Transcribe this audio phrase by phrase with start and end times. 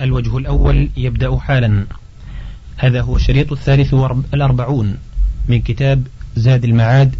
[0.00, 1.86] الوجه الأول يبدأ حالا.
[2.76, 4.96] هذا هو الشريط الثالث والأربعون
[5.48, 7.16] من كتاب زاد المعاد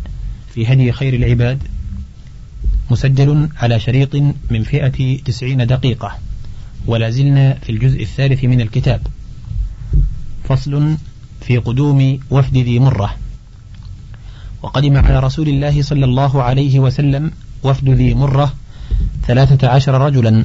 [0.55, 1.63] في هدي خير العباد.
[2.91, 4.15] مسجل على شريط
[4.51, 6.19] من فئة تسعين دقيقة.
[6.87, 9.07] ولا زلنا في الجزء الثالث من الكتاب.
[10.45, 10.97] فصل
[11.41, 13.17] في قدوم وفد ذي مرة.
[14.63, 17.31] وقدم على رسول الله صلى الله عليه وسلم
[17.63, 18.55] وفد ذي مرة
[19.27, 20.45] ثلاثة عشر رجلا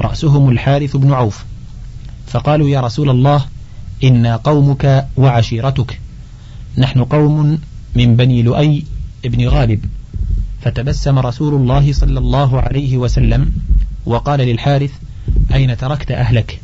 [0.00, 1.44] رأسهم الحارث بن عوف.
[2.32, 3.44] فقالوا يا رسول الله
[4.04, 6.00] إنا قومك وعشيرتك.
[6.78, 7.58] نحن قوم
[7.94, 8.84] من بني لؤي
[9.24, 9.84] بن غالب.
[10.62, 13.52] فتبسم رسول الله صلى الله عليه وسلم
[14.06, 14.90] وقال للحارث
[15.54, 16.60] أين تركت أهلك؟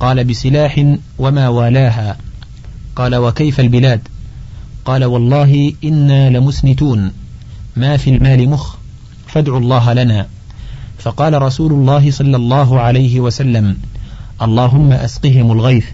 [0.00, 2.16] قال بسلاح وما والاها.
[2.96, 4.00] قال وكيف البلاد؟
[4.84, 7.12] قال والله إنا لمسنتون.
[7.76, 8.76] ما في المال مخ
[9.26, 10.26] فادعوا الله لنا.
[10.98, 13.76] فقال رسول الله صلى الله عليه وسلم
[14.42, 15.84] اللهم أسقهم الغيث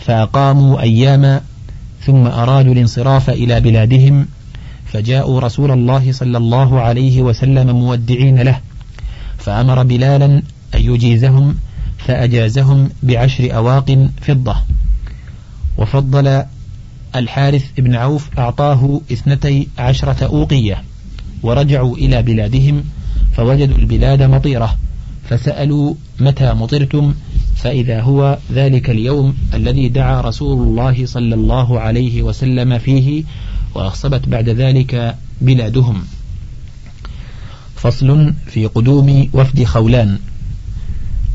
[0.00, 1.40] فأقاموا أياما
[2.06, 4.26] ثم أرادوا الانصراف إلى بلادهم
[4.86, 8.60] فجاءوا رسول الله صلى الله عليه وسلم مودعين له
[9.38, 10.26] فأمر بلالا
[10.74, 11.54] أن يجيزهم
[11.98, 14.56] فأجازهم بعشر أواق فضة.
[15.78, 16.42] وفضل
[17.16, 20.82] الحارث بن عوف أعطاه اثنتي عشرة أوقية.
[21.42, 22.84] ورجعوا إلى بلادهم
[23.32, 24.76] فوجدوا البلاد مطيرة
[25.28, 27.14] فسألوا متى مطرتم؟
[27.58, 33.24] فإذا هو ذلك اليوم الذي دعا رسول الله صلى الله عليه وسلم فيه
[33.74, 36.04] وأخصبت بعد ذلك بلادهم.
[37.76, 40.18] فصل في قدوم وفد خولان.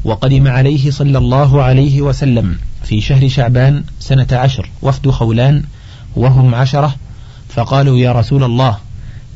[0.03, 5.63] وقدم عليه صلى الله عليه وسلم في شهر شعبان سنة عشر وفد خولان
[6.15, 6.95] وهم عشرة
[7.49, 8.77] فقالوا يا رسول الله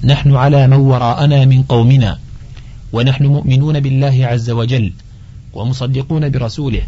[0.03, 2.19] نحن على من وراءنا من قومنا
[2.93, 4.93] ونحن مؤمنون بالله عز وجل
[5.53, 6.81] ومصدقون برسوله.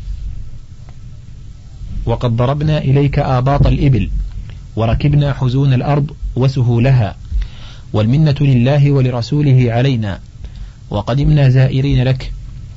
[2.06, 4.10] وقد ضربنا إليك آباط الإبل
[4.76, 7.16] وركبنا حزون الأرض وسهولها
[7.94, 10.20] والمنة لله ولرسوله علينا
[10.90, 12.34] وقدمنا زائرين لك.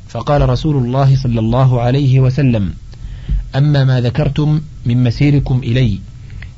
[0.08, 2.74] فقال رسول الله صلى الله عليه وسلم
[3.56, 5.98] أما ما ذكرتم من مسيركم إلي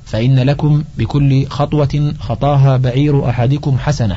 [0.05, 4.17] فإن لكم بكل خطوة خطاها بعير أحدكم حسنة.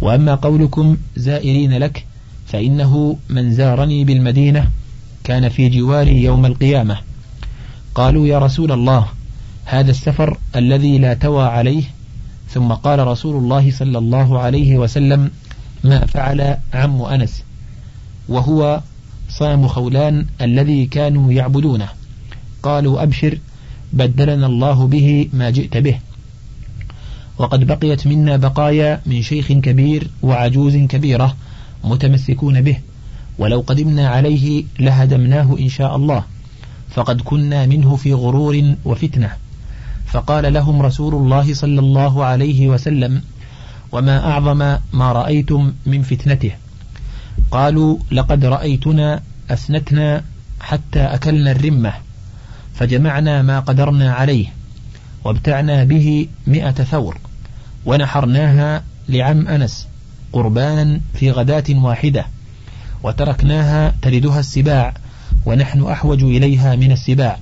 [0.00, 2.06] وأما قولكم زائرين لك
[2.50, 4.70] فإنه من زارني بالمدينة
[5.24, 6.98] كان في جواري يوم القيامة.
[7.94, 9.06] قالوا يا رسول الله
[9.64, 11.82] هذا السفر الذي لا توى عليه؟
[12.48, 15.30] ثم قال رسول الله صلى الله عليه وسلم
[15.84, 17.42] ما فعل عم أنس
[18.28, 18.80] وهو
[19.28, 21.88] صام خولان الذي كانوا يعبدونه.
[22.62, 23.38] قالوا أبشر
[23.92, 25.98] بدلنا الله به ما جئت به.
[27.38, 31.36] وقد بقيت منا بقايا من شيخ كبير وعجوز كبيرة
[31.84, 32.78] متمسكون به.
[33.38, 36.24] ولو قدمنا عليه لهدمناه إن شاء الله.
[36.90, 39.30] فقد كنا منه في غرور وفتنة.
[40.06, 43.22] فقال لهم رسول الله صلى الله عليه وسلم
[43.92, 44.58] وما أعظم
[44.92, 46.52] ما رأيتم من فتنته.
[47.50, 50.24] قالوا لقد رأيتنا أسنتنا
[50.60, 51.92] حتى أكلنا الرمة
[52.74, 54.46] فجمعنا ما قدرنا عليه
[55.24, 57.18] وابتعنا به مئة ثور
[57.86, 59.86] ونحرناها لعم أنس
[60.32, 62.26] قربانا في غداة واحدة
[63.02, 64.94] وتركناها تردها السباع
[65.46, 67.38] ونحن أحوج إليها من السباع.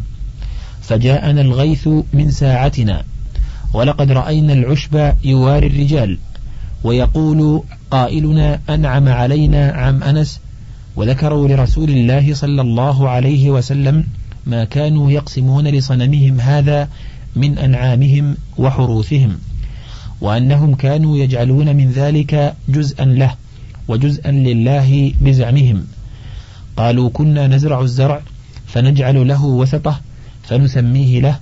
[0.83, 3.05] فجاءنا الغيث من ساعتنا
[3.75, 6.19] ولقد رأينا العشب يواري الرجال
[6.85, 10.41] ويقول قائلنا أنعم علينا عم أنس
[10.97, 14.05] وذكروا لرسول الله صلى الله عليه وسلم
[14.47, 16.89] ما كانوا يقسمون لصنمهم هذا
[17.37, 19.39] من أنعامهم وحروثهم.
[20.21, 23.35] وأنهم كانوا يجعلون من ذلك جزءا له
[23.89, 25.87] وجزءا لله بزعمهم.
[26.77, 28.21] قالوا كنا نزرع الزرع
[28.67, 30.01] فنجعل له وسطه
[30.43, 31.39] فنسميه له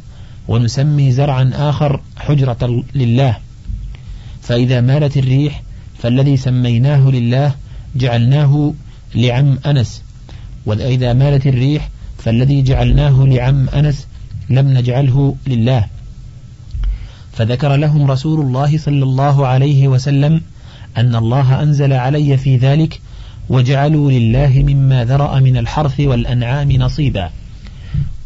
[0.49, 3.37] ونسمي زرعا آخر حجرة لله.
[4.43, 5.63] فإذا مالت الريح
[5.99, 7.55] فالذي سميناه لله
[7.97, 8.73] جعلناه
[9.15, 10.03] لعم أنس
[10.67, 14.07] وإذا مالت الريح فالذي جعلناه لعم أنس
[14.51, 15.87] لم نجعله لله.
[17.37, 20.41] فذكر لهم رسول الله صلى الله عليه وسلم
[20.97, 23.01] أن الله أنزل علي في ذلك
[23.49, 27.31] وجعلوا لله مما ذرأ من الحرث والأنعام نصيبا.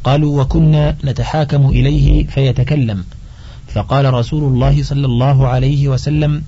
[0.04, 3.04] قالوا وكنا نتحاكم إليه فيتكلم.
[3.68, 6.42] فقال رسول الله صلى الله عليه وسلم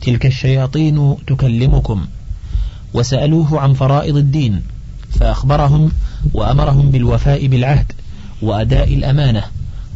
[0.00, 2.06] تلك الشياطين تكلمكم.
[2.94, 4.62] وسألوه عن فرائض الدين
[5.10, 5.92] فأخبرهم
[6.34, 7.92] وأمرهم بالوفاء بالعهد
[8.42, 9.42] وأداء الأمانة.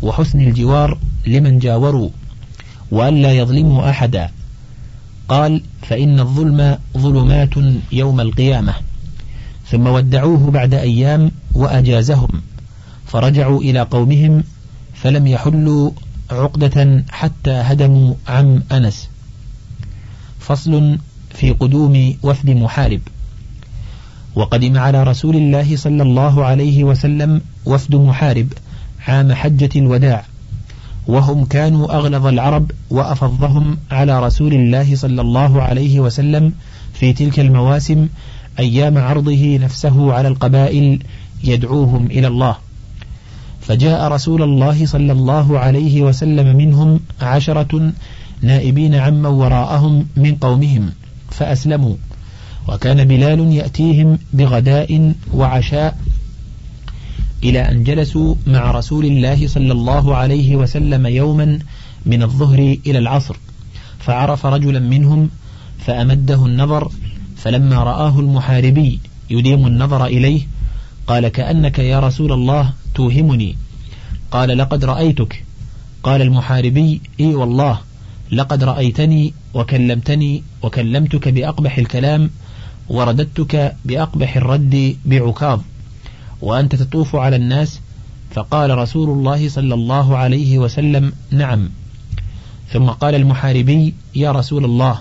[0.05, 2.11] وحسن الجوار لمن جاوروا
[2.91, 4.31] وألا يظلموا أحدا.
[5.29, 7.55] قال فإن الظلم ظلمات
[7.93, 8.75] يوم القيامة.
[9.71, 12.29] ثم ودعوه بعد أيام وأجازهم.
[13.07, 14.45] فرجعوا إلى قومهم
[14.95, 15.91] فلم يحلوا
[16.31, 19.09] عقدة حتى هدموا عم أنس.
[20.41, 20.99] فصل
[21.35, 23.01] في قدوم وفد محارب.
[24.35, 28.53] وقدم على رسول الله صلى الله عليه وسلم وفد محارب.
[29.09, 30.25] عام حجة الوداع
[31.07, 36.53] وهم كانوا أغلظ العرب وأفضهم على رسول الله صلى الله عليه وسلم
[36.95, 38.09] في تلك المواسم
[38.59, 41.03] أيام عرضه نفسه على القبائل
[41.45, 42.57] يدعوهم إلى الله.
[43.61, 47.93] فجاء رسول الله صلى الله عليه وسلم منهم عشرة
[48.43, 50.93] نائبين عمن وراءهم من قومهم
[51.31, 51.95] فأسلموا.
[52.69, 55.97] وكان بلال يأتيهم بغداء وعشاء
[57.45, 61.59] إلى أن جلسوا مع رسول الله صلى الله عليه وسلم يوما
[62.07, 63.37] من الظهر إلى العصر.
[63.99, 65.31] فعرف رجلا منهم
[65.79, 66.91] فأمده النظر
[67.37, 69.01] فلما رآه المحاربي
[69.31, 70.43] يديم النظر إليه
[71.07, 73.57] قال كأنك يا رسول الله توهمني.
[74.31, 75.45] قال لقد رأيتك.
[76.03, 77.79] قال المحاربي إي والله
[78.33, 82.31] لقد رأيتني وكلمتني وكلمتك بأقبح الكلام
[82.89, 85.61] ورددتك بأقبح الرد بعكاظ.
[86.45, 87.81] وأنت تطوف على الناس؟
[88.31, 91.69] فقال رسول الله صلى الله عليه وسلم نعم.
[92.73, 94.99] ثم قال المحاربي يا رسول الله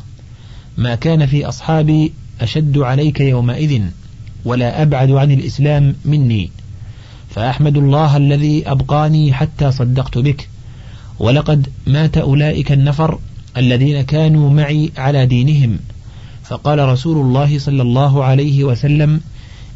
[0.78, 3.81] ما كان في أصحابي أشد عليك يومئذ
[4.45, 6.50] ولا أبعد عن الإسلام مني.
[7.30, 10.50] فأحمد الله الذي أبقاني حتى صدقت بك.
[11.19, 13.19] ولقد مات أولئك النفر
[13.57, 15.80] الذين كانوا معي على دينهم.
[16.44, 19.22] فقال رسول الله صلى الله عليه وسلم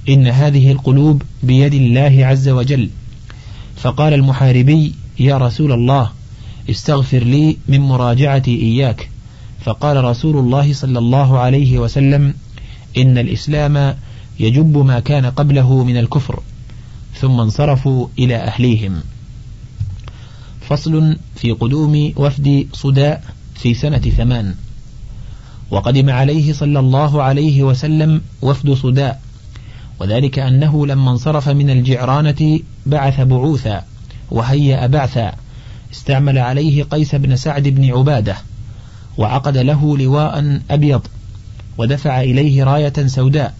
[0.09, 2.89] إن هذه القلوب بيد الله عز وجل.
[3.75, 6.11] فقال المحاربي يا رسول الله
[6.69, 9.09] استغفر لي من مراجعتي إياك.
[9.59, 12.33] فقال رسول الله صلى الله عليه وسلم
[12.97, 13.95] إن الإسلام
[14.39, 16.39] يجب ما كان قبله من الكفر.
[17.19, 19.01] ثم انصرفوا إلى أهليهم.
[20.69, 23.23] فصل في قدوم وفد صداء
[23.55, 24.55] في سنة ثمان.
[25.71, 29.21] وقدم عليه صلى الله عليه وسلم وفد صداء
[29.99, 33.85] وذلك أنه لما انصرف من الجعرانة بعث بعوثا
[34.31, 35.33] وهيأ بعثا.
[35.93, 38.35] استعمل عليه قيس بن سعد بن عبادة
[39.17, 41.01] وعقد له لواء أبيض
[41.77, 43.53] ودفع إليه راية سوداء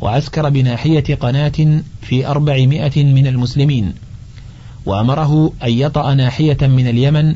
[0.00, 3.92] وعسكر بناحية قناة في أربعمائة من المسلمين
[4.86, 7.34] وأمره أن يطأ ناحية من اليمن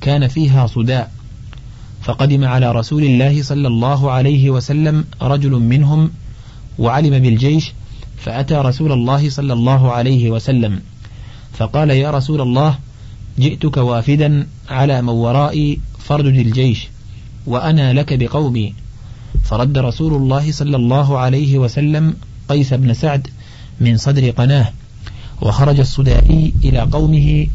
[0.00, 1.12] كان فيها صداء.
[2.02, 6.10] فقدم على رسول الله صلى الله عليه وسلم رجل منهم
[6.78, 7.72] وعلم بالجيش
[8.18, 10.80] فأتى رسول الله صلى الله عليه وسلم.
[11.52, 12.78] فقال يا رسول الله
[13.38, 16.88] جئتك وافدا على من ورائي فردد الجيش
[17.46, 18.74] وأنا لك بقومي.
[19.44, 22.16] فرد رسول الله صلى الله عليه وسلم
[22.48, 23.28] قيس بن سعد
[23.80, 24.72] من صدر قناه
[25.42, 27.46] وخرج الصدائي إلى قومه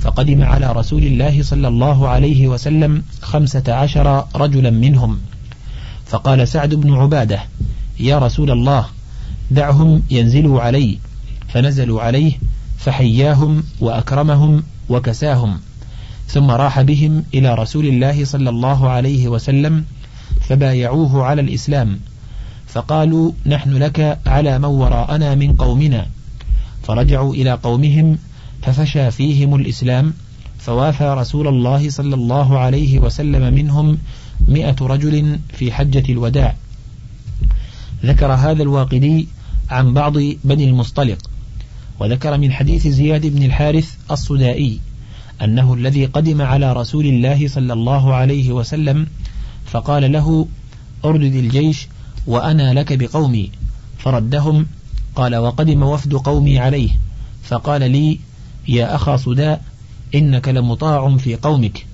[0.00, 5.18] فقدم على رسول الله صلى الله عليه وسلم خمسة عشر رجلا منهم.
[6.06, 7.40] فقال سعد بن عبادة
[8.00, 8.86] يا رسول الله
[9.50, 10.98] دعهم ينزلوا علي
[11.48, 12.32] فنزلوا عليه
[12.78, 15.60] فحياهم وأكرمهم وكساهم.
[16.28, 19.84] ثم راح بهم إلى رسول الله صلى الله عليه وسلم
[20.40, 22.00] فبايعوه على الإسلام.
[22.66, 26.06] فقالوا نحن لك على من وراءنا من قومنا.
[26.82, 28.18] فرجعوا إلى قومهم
[28.62, 30.14] ففشى فيهم الإسلام
[30.58, 33.98] فوافى رسول الله صلى الله عليه وسلم منهم
[34.48, 36.56] مئة رجل في حجة الوداع.
[38.04, 39.28] ذكر هذا الواقدي
[39.70, 41.18] عن بعض بني المصطلق
[42.00, 44.80] وذكر من حديث زياد بن الحارث الصدائي
[45.42, 49.06] أنه الذي قدم على رسول الله صلى الله عليه وسلم
[49.66, 50.46] فقال له
[51.04, 51.88] أردد الجيش
[52.26, 53.50] وأنا لك بقومي.
[53.98, 54.66] فردهم
[55.16, 56.90] قال وقدم وفد قومي عليه
[57.42, 58.18] فقال لي
[58.68, 59.62] يا أخا صداء
[60.14, 61.86] إنك لمطاع في قومك.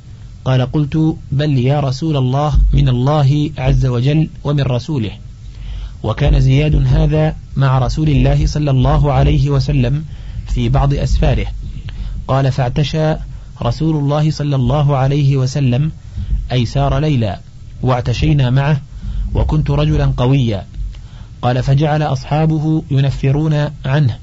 [0.45, 5.11] قال قلت بل يا رسول الله من الله عز وجل ومن رسوله.
[6.07, 10.05] وكان زياد هذا مع رسول الله صلى الله عليه وسلم
[10.47, 11.47] في بعض أسفاره.
[12.29, 13.15] قال فاعتشى
[13.63, 15.93] رسول الله صلى الله عليه وسلم
[16.53, 17.41] أي سار ليلا
[17.83, 18.81] واعتشينا معه
[19.35, 20.67] وكنت رجلا قويا.
[21.43, 24.19] قال فجعل أصحابه ينفرون عنه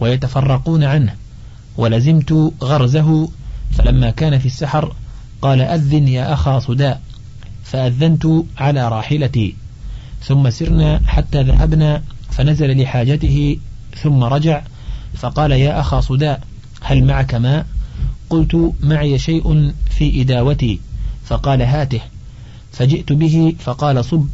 [0.00, 1.14] ويتفرقون عنه
[1.76, 3.28] ولزمت غرزه
[3.72, 4.92] فلما كان في السحر
[5.42, 7.00] قال أذن يا أخا صداء.
[7.64, 8.26] فأذنت
[8.58, 9.54] على راحلتي.
[10.24, 13.56] ثم سرنا حتى ذهبنا فنزل لحاجته
[14.02, 14.62] ثم رجع
[15.14, 16.40] فقال يا أخا صداء
[16.82, 17.66] هل معك ماء؟
[18.30, 20.80] قلت معي شيء في إداوتي.
[21.24, 22.00] فقال هاته.
[22.72, 24.28] فجئت به فقال صب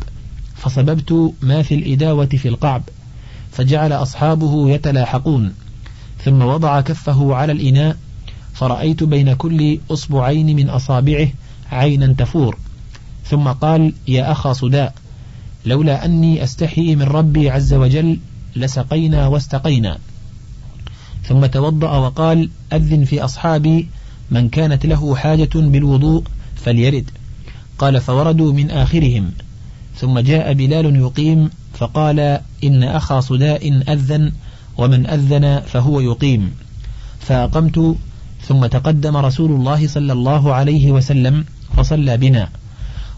[0.57, 2.83] فصببت ما في الإداوة في القعب.
[3.53, 5.55] فجعل أصحابه يتلاحقون.
[6.25, 7.97] ثم وضع كفه على الإناء
[8.55, 11.29] فرأيت بين كل أصبعين من أصابعه
[11.73, 12.59] عينا تفور.
[13.25, 14.95] ثم قال يا أخا صداء
[15.67, 18.19] لولا أني أستحي من ربي عز وجل
[18.57, 19.99] لسقينا واستقينا.
[21.25, 23.89] ثم توضأ وقال أذن في أصحابي
[24.31, 26.23] من كانت له حاجة بالوضوء
[26.57, 27.11] فليرد.
[27.79, 29.31] قال فوردوا من آخرهم.
[29.97, 34.33] ثم جاء بلال يقيم فقال إن أخا صداء أذن
[34.79, 36.51] ومن أذن فهو يقيم.
[37.21, 37.97] فأقمت
[38.49, 41.45] ثم تقدم رسول الله صلى الله عليه وسلم
[41.77, 42.49] فصلى بنا.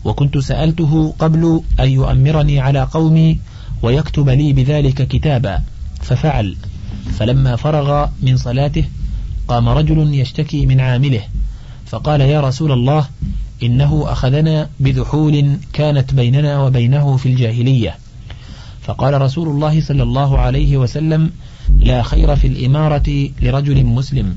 [0.04, 3.38] وكنت سألته قبل أن يؤمرني على قومي
[3.82, 5.60] ويكتب لي بذلك كتابا
[6.00, 6.56] ففعل.
[7.18, 8.84] فلما فرغ من صلاته
[9.48, 11.22] قام رجل يشتكي من عامله
[11.86, 13.08] فقال يا رسول الله
[13.62, 17.94] إنه أخذنا بذحول كانت بيننا وبينه في الجاهلية.
[18.82, 21.30] فقال رسول الله صلى الله عليه وسلم
[21.78, 24.36] لا خير في الإمارة لرجل مسلم.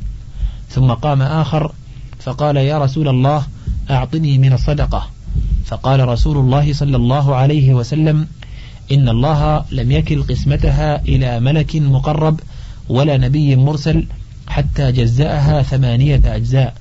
[0.69, 1.71] ثم قام آخر
[2.19, 3.43] فقال يا رسول الله
[3.89, 5.09] أعطني من الصدقة.
[5.65, 8.27] فقال رسول الله صلى الله عليه وسلم
[8.91, 12.39] إن الله لم يكل قسمتها إلى ملك مقرب
[12.89, 14.05] ولا نبي مرسل
[14.47, 16.73] حتى جزأها ثمانية أجزاء.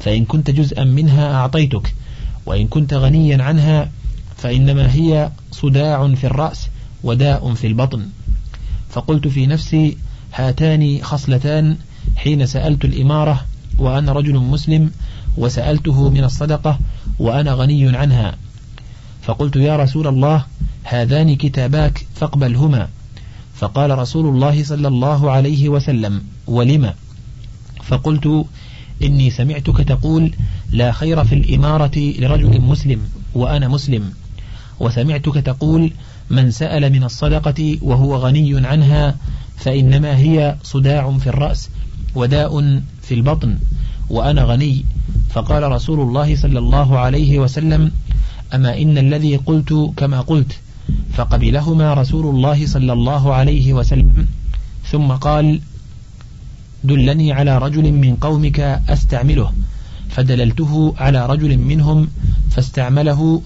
[0.00, 1.94] فإن كنت جزءا منها أعطيتك
[2.46, 3.90] وإن كنت غنيا عنها
[4.36, 6.68] فإنما هي صداع في الرأس
[7.04, 8.06] وداء في البطن.
[8.90, 9.96] فقلت في نفسي
[10.34, 11.76] هاتان خصلتان
[12.16, 13.44] حين سألت الإمارة
[13.78, 14.90] وأنا رجل مسلم
[15.36, 16.78] وسألته من الصدقة
[17.18, 18.34] وأنا غني عنها.
[19.22, 20.44] فقلت يا رسول الله
[20.84, 22.88] هذان كتاباك فاقبلهما.
[23.54, 26.94] فقال رسول الله صلى الله عليه وسلم ولم؟
[27.82, 28.44] فقلت
[29.02, 30.32] إني سمعتك تقول
[30.70, 33.00] لا خير في الإمارة لرجل مسلم
[33.34, 34.12] وأنا مسلم.
[34.80, 35.92] وسمعتك تقول
[36.30, 39.16] من سأل من الصدقة وهو غني عنها
[39.56, 41.68] فإنما هي صداع في الرأس
[42.14, 43.58] وداء في البطن.
[44.10, 44.84] وأنا غني.
[45.30, 47.90] فقال رسول الله صلى الله عليه وسلم
[48.54, 50.52] أما إن الذي قلت كما قلت
[51.12, 54.26] فقبلهما رسول الله صلى الله عليه وسلم.
[54.90, 55.60] ثم قال
[56.84, 59.52] دلني على رجل من قومك أستعمله.
[60.08, 62.08] فدللته على رجل منهم
[62.50, 63.42] فاستعمله.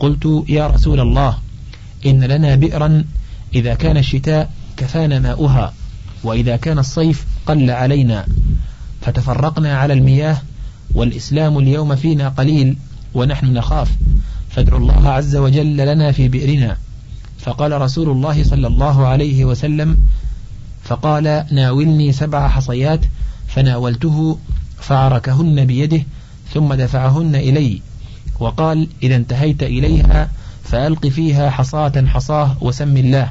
[0.00, 1.38] قلت يا رسول الله
[2.06, 3.04] إن لنا بئرا
[3.54, 5.72] إذا كان الشتاء كفانا ماؤها
[6.24, 8.26] وإذا كان الصيف قل علينا.
[9.06, 10.38] فتفرقنا على المياه
[10.94, 12.76] والإسلام اليوم فينا قليل
[13.14, 13.90] ونحن نخاف.
[14.50, 16.76] فادعوا الله عز وجل لنا في بئرنا.
[17.38, 19.96] فقال رسول الله صلى الله عليه وسلم
[20.84, 23.00] فقال ناولني سبع حصيات
[23.48, 24.38] فناولته
[24.80, 26.02] فعركهن بيده
[26.54, 27.80] ثم دفعهن إلي.
[28.40, 30.30] وقال إذا انتهيت إليها
[30.64, 33.30] فألق فيها حصاة حصاه وسم الله.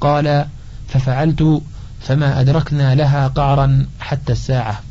[0.00, 0.46] قال
[0.88, 1.62] ففعلت
[2.00, 4.87] فما أدركنا لها قعرا حتى الساعة.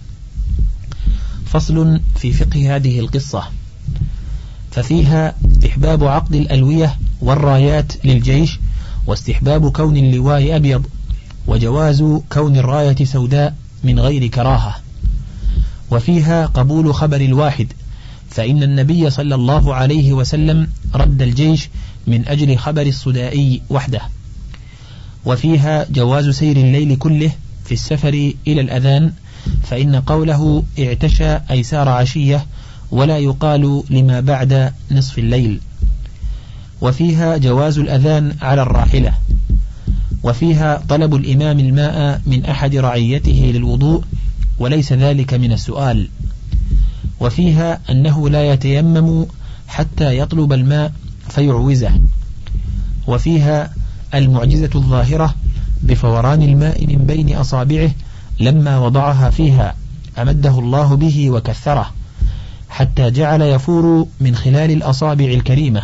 [1.48, 3.44] فصل في فقه هذه القصة.
[4.72, 8.60] ففيها استحباب عقد الألوية والرايات للجيش
[9.08, 10.86] واستحباب كون اللواء أبيض
[11.48, 14.76] وجواز كون الراية سوداء من غير كراهة.
[15.92, 17.68] وفيها قبول خبر الواحد
[18.30, 21.70] فإن النبي صلى الله عليه وسلم رد الجيش
[22.08, 24.02] من أجل خبر الصدائي وحده.
[25.26, 27.32] وفيها جواز سير الليل كله
[27.66, 29.14] في السفر إلى الأذان
[29.64, 32.46] فإن قوله اعتشى أي سار عشية
[32.92, 35.60] ولا يقال لما بعد نصف الليل.
[36.82, 39.14] وفيها جواز الأذان على الراحلة.
[40.24, 44.04] وفيها طلب الإمام الماء من أحد رعيته للوضوء
[44.60, 46.10] وليس ذلك من السؤال.
[47.20, 49.26] وفيها أنه لا يتيمم
[49.68, 50.92] حتى يطلب الماء
[51.30, 51.92] فيعوزه.
[53.08, 53.74] وفيها
[54.14, 55.36] المعجزة الظاهرة
[55.84, 57.92] بفوران الماء من بين أصابعه
[58.40, 59.76] لما وضعها فيها
[60.18, 61.92] أمده الله به وكثره
[62.70, 65.82] حتى جعل يفور من خلال الأصابع الكريمة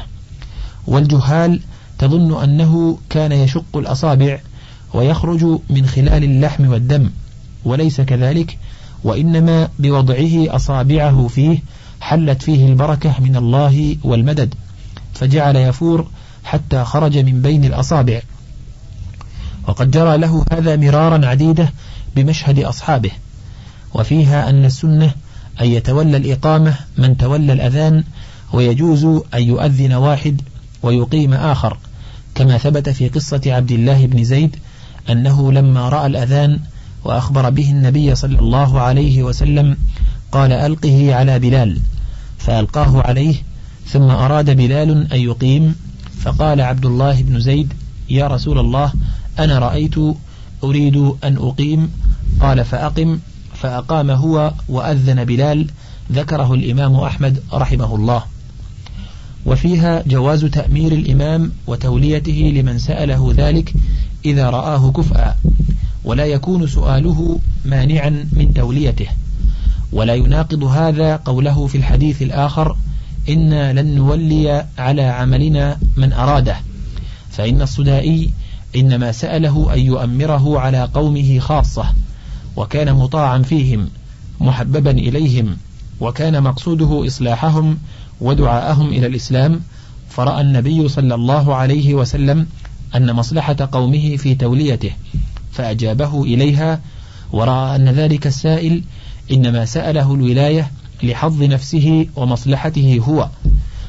[0.87, 1.59] والجهال
[1.99, 4.39] تظن أنه كان يشق الأصابع
[4.93, 7.09] ويخرج من خلال اللحم والدم
[7.65, 8.57] وليس كذلك
[9.03, 11.59] وإنما بوضعه أصابعه فيه
[12.01, 14.53] حلت فيه البركة من الله والمدد
[15.13, 16.07] فجعل يفور
[16.43, 18.21] حتى خرج من بين الأصابع.
[19.67, 21.73] وقد جرى له هذا مرارا عديدة
[22.15, 23.11] بمشهد أصحابه
[23.93, 25.13] وفيها أن السنة
[25.61, 28.03] أن يتولى الإقامة من تولى الأذان
[28.53, 30.41] ويجوز أن يؤذن واحد
[30.83, 31.77] ويقيم آخر
[32.35, 34.55] كما ثبت في قصة عبد الله بن زيد
[35.09, 36.59] أنه لما رأى الأذان
[37.03, 39.77] وأخبر به النبي صلى الله عليه وسلم
[40.31, 41.79] قال ألقه على بلال
[42.37, 43.35] فألقاه عليه
[43.87, 45.75] ثم أراد بلال أن يقيم
[46.19, 47.73] فقال عبد الله بن زيد
[48.09, 48.93] يا رسول الله
[49.39, 49.95] أنا رأيت
[50.63, 51.91] أريد أن أقيم
[52.39, 53.19] قال فأقم
[53.55, 55.67] فأقام هو وأذن بلال
[56.11, 58.23] ذكره الإمام أحمد رحمه الله.
[59.45, 63.73] وفيها جواز تأمير الإمام وتوليته لمن سأله ذلك
[64.25, 65.35] إذا رآه كفءا
[66.03, 69.07] ولا يكون سؤاله مانعا من توليته.
[69.91, 72.77] ولا يناقض هذا قوله في الحديث الآخر
[73.29, 76.57] إنا لن نولي على عملنا من أراده.
[77.31, 78.29] فإن الصدائي
[78.75, 81.93] إنما سأله أن يؤمره على قومه خاصة.
[82.55, 83.89] وكان مطاعا فيهم
[84.41, 85.57] محببا إليهم
[85.99, 87.77] وكان مقصوده إصلاحهم
[88.21, 89.61] ودعاءهم إلى الإسلام.
[90.09, 92.47] فرأى النبي صلى الله عليه وسلم
[92.95, 94.91] أن مصلحة قومه في توليته
[95.51, 96.81] فأجابه إليها.
[97.31, 98.83] ورأى أن ذلك السائل
[99.31, 100.71] إنما سأله الولاية
[101.03, 103.29] لحظ نفسه ومصلحته هو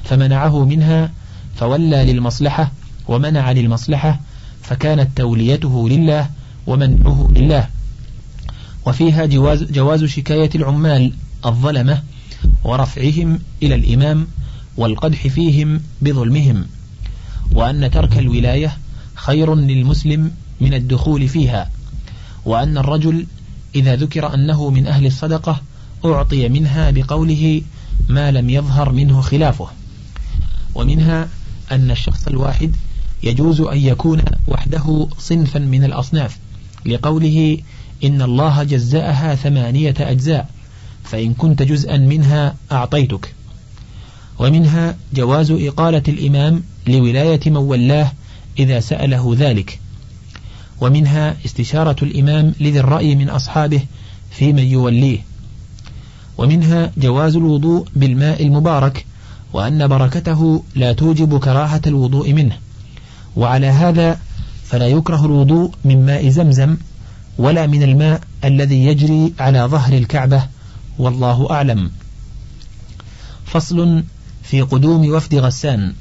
[0.05, 1.11] فمنعه منها
[1.57, 2.73] فولى للمصلحة
[3.09, 4.21] ومنع للمصلحة
[4.63, 6.31] فكانت توليته لله
[6.67, 7.69] ومنعه لله.
[8.87, 11.13] وفيها جواز, جواز شكاية العمال
[11.47, 12.03] الظلمة
[12.65, 14.27] ورفعهم إلى الإمام
[14.77, 16.67] والقدح فيهم بظلمهم
[17.53, 18.77] وأن ترك الولاية
[19.15, 21.71] خير للمسلم من الدخول فيها
[22.45, 23.27] وأن الرجل
[23.75, 25.61] إذا ذكر أنه من أهل الصدقة
[26.05, 27.63] أعطي منها بقوله
[28.09, 29.69] ما لم يظهر منه خلافه
[30.75, 31.29] ومنها
[31.73, 32.77] أن الشخص الواحد
[33.23, 36.39] يجوز أن يكون وحده صنفا من الأصناف
[36.87, 37.59] لقوله
[38.05, 40.49] إن الله جزاءها ثمانية أجزاء
[41.05, 43.35] فإن كنت جزءا منها أعطيتك.
[44.39, 48.13] ومنها جواز إقالة الإمام لولاية من ولاه
[48.59, 49.81] إذا سأله ذلك.
[50.81, 53.83] ومنها استشارة الإمام لذي الرأي من أصحابه
[54.31, 55.19] في من يوليه.
[56.39, 59.07] ومنها جواز الوضوء بالماء المبارك
[59.53, 62.57] وأن بركته لا توجب كراهة الوضوء منه.
[63.37, 64.19] وعلى هذا
[64.65, 66.77] فلا يكره الوضوء من ماء زمزم
[67.39, 70.43] ولا من الماء الذي يجري على ظهر الكعبة
[70.99, 71.91] والله أعلم.
[73.47, 74.05] فصل
[74.43, 75.93] في قدوم وفد غسان.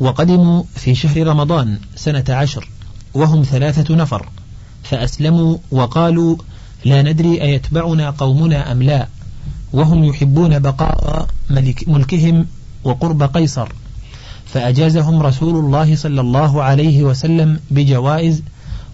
[0.00, 2.68] وقدموا في شهر رمضان سنة عشر
[3.14, 4.28] وهم ثلاثة نفر
[4.82, 6.36] فأسلموا وقالوا
[6.84, 9.08] لا ندري أيتبعنا قومنا أم لا
[9.72, 12.46] وهم يحبون بقاء ملك ملكهم
[12.84, 13.68] وقرب قيصر.
[14.46, 18.42] فأجازهم رسول الله صلى الله عليه وسلم بجوائز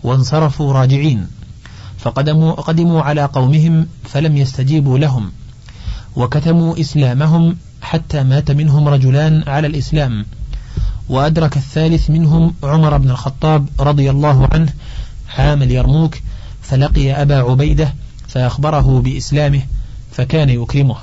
[0.04, 1.26] وانصرفوا راجعين.
[1.98, 5.32] فقدموا قدموا على قومهم فلم يستجيبوا لهم.
[6.16, 10.26] وكتموا إسلامهم حتى مات منهم رجلان على الإسلام.
[11.08, 14.72] وأدرك الثالث منهم عمر بن الخطاب رضي الله عنه
[15.28, 16.18] حامل يرموك
[16.62, 17.94] فلقي أبا عبيدة
[18.28, 19.62] فأخبره بإسلامه
[20.12, 20.96] فكان يكرمه.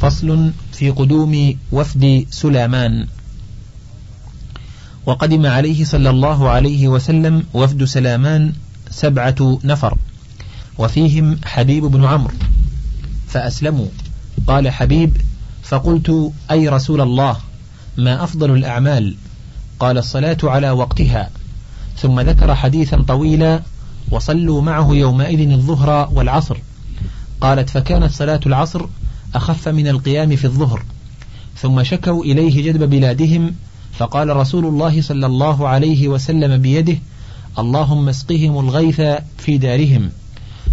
[0.00, 3.06] فصل في قدوم وفد سلامان
[5.06, 8.52] وقدم عليه صلى الله عليه وسلم وفد سلامان
[8.90, 9.98] سبعة نفر
[10.78, 12.34] وفيهم حبيب بن عمرو.
[13.28, 13.86] فأسلموا.
[14.46, 15.16] قال حبيب
[15.62, 17.36] فقلت أي رسول الله
[17.96, 19.16] ما أفضل الأعمال؟
[19.80, 21.30] قال الصلاة على وقتها.
[21.98, 23.62] ثم ذكر حديثا طويلا
[24.10, 26.56] وصلوا معه يومئذ الظهر والعصر.
[27.40, 28.86] قالت فكانت صلاة العصر
[29.34, 30.82] أخف من القيام في الظهر.
[31.56, 33.54] ثم شكوا إليه جدب بلادهم
[33.98, 36.98] فقال رسول الله صلى الله عليه وسلم بيده
[37.58, 39.00] اللهم اسقهم الغيث
[39.38, 40.10] في دارهم.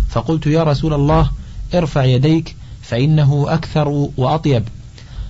[0.09, 1.31] فقلت يا رسول الله
[1.73, 4.63] ارفع يديك فإنه أكثر وأطيب.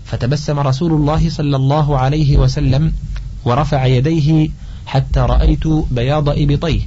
[0.06, 2.94] فتبسم رسول الله صلى الله عليه وسلم
[3.46, 4.50] ورفع يديه
[4.86, 6.82] حتى رأيت بياض إبطيه.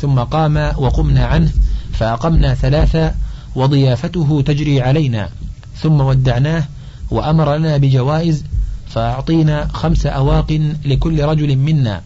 [0.00, 1.52] ثم قام وقمنا عنه
[1.92, 3.14] فأقمنا ثلاثة
[3.54, 5.28] وضيافته تجري علينا.
[5.82, 6.64] ثم ودعناه
[7.10, 8.44] وأمر لنا بجوائز
[8.94, 12.02] فأعطينا خمس أواق لكل رجل منا.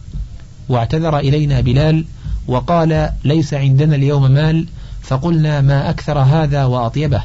[0.69, 2.05] واعتذر إلينا بلال
[2.47, 4.65] وقال ليس عندنا اليوم مال
[5.01, 7.23] فقلنا ما أكثر هذا وأطيبه.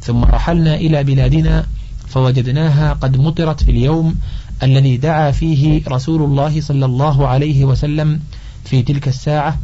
[0.00, 1.66] ثم رحلنا إلى بلادنا
[2.08, 4.14] فوجدناها قد مطرت في اليوم
[4.62, 8.20] الذي دعا فيه رسول الله صلى الله عليه وسلم
[8.64, 9.58] في تلك الساعة.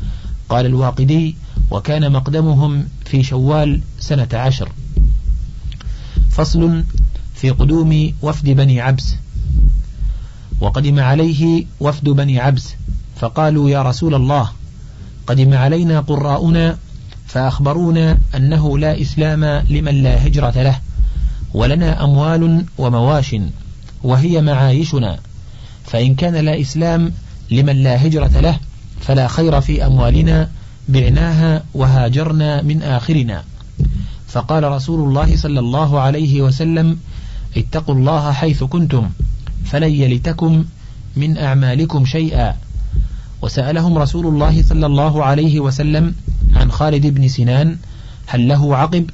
[0.48, 1.37] قال الواقدي
[1.70, 4.68] وكان مقدمهم في شوال سنة عشر.
[6.30, 6.84] فصل
[7.44, 9.16] في قدوم وفد بني عبس.
[10.61, 12.74] وقدم عليه وفد بني عبس.
[13.16, 14.50] فقالوا يا رسول الله
[15.26, 16.78] قدم علينا قراؤنا
[17.26, 20.80] فأخبرونا أنه لا إسلام لمن لا هجرة له
[21.54, 23.37] ولنا أموال ومواش
[24.02, 25.18] وهي معايشنا.
[25.85, 27.12] فإن كان لا إسلام
[27.50, 28.59] لمن لا هجرة له
[29.00, 30.50] فلا خير في أموالنا
[30.88, 33.44] بعناها وهاجرنا من آخرنا.
[34.28, 36.98] فقال رسول الله صلى الله عليه وسلم
[37.57, 39.11] اتقوا الله حيث كنتم
[39.64, 40.64] فلن يلتكم
[41.17, 42.55] من أعمالكم شيئا.
[43.43, 46.14] وسألهم رسول الله صلى الله عليه وسلم
[46.55, 47.77] عن خالد بن سنان
[48.27, 49.11] هل له عقب؟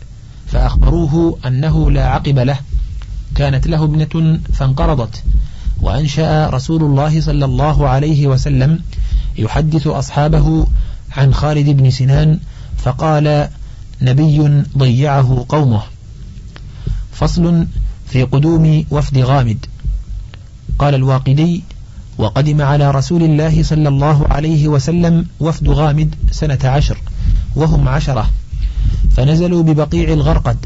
[0.47, 2.59] فأخبروه أنه لا عقب له.
[3.35, 5.23] كانت له ابنة فانقرضت
[5.81, 8.81] وأنشأ رسول الله صلى الله عليه وسلم
[9.39, 10.67] يحدث أصحابه
[11.17, 12.39] عن خالد بن سنان
[12.77, 13.49] فقال
[14.03, 15.83] نبي ضيعه قومه.
[17.13, 17.67] فصل
[18.11, 19.67] في قدوم وفد غامد.
[20.79, 21.63] قال الواقدي
[22.19, 26.99] وقدم على رسول الله صلى الله عليه وسلم وفد غامد سنة عشر
[27.57, 28.31] وهم عشرة.
[29.17, 30.57] فنزلوا ببقيع الغرقد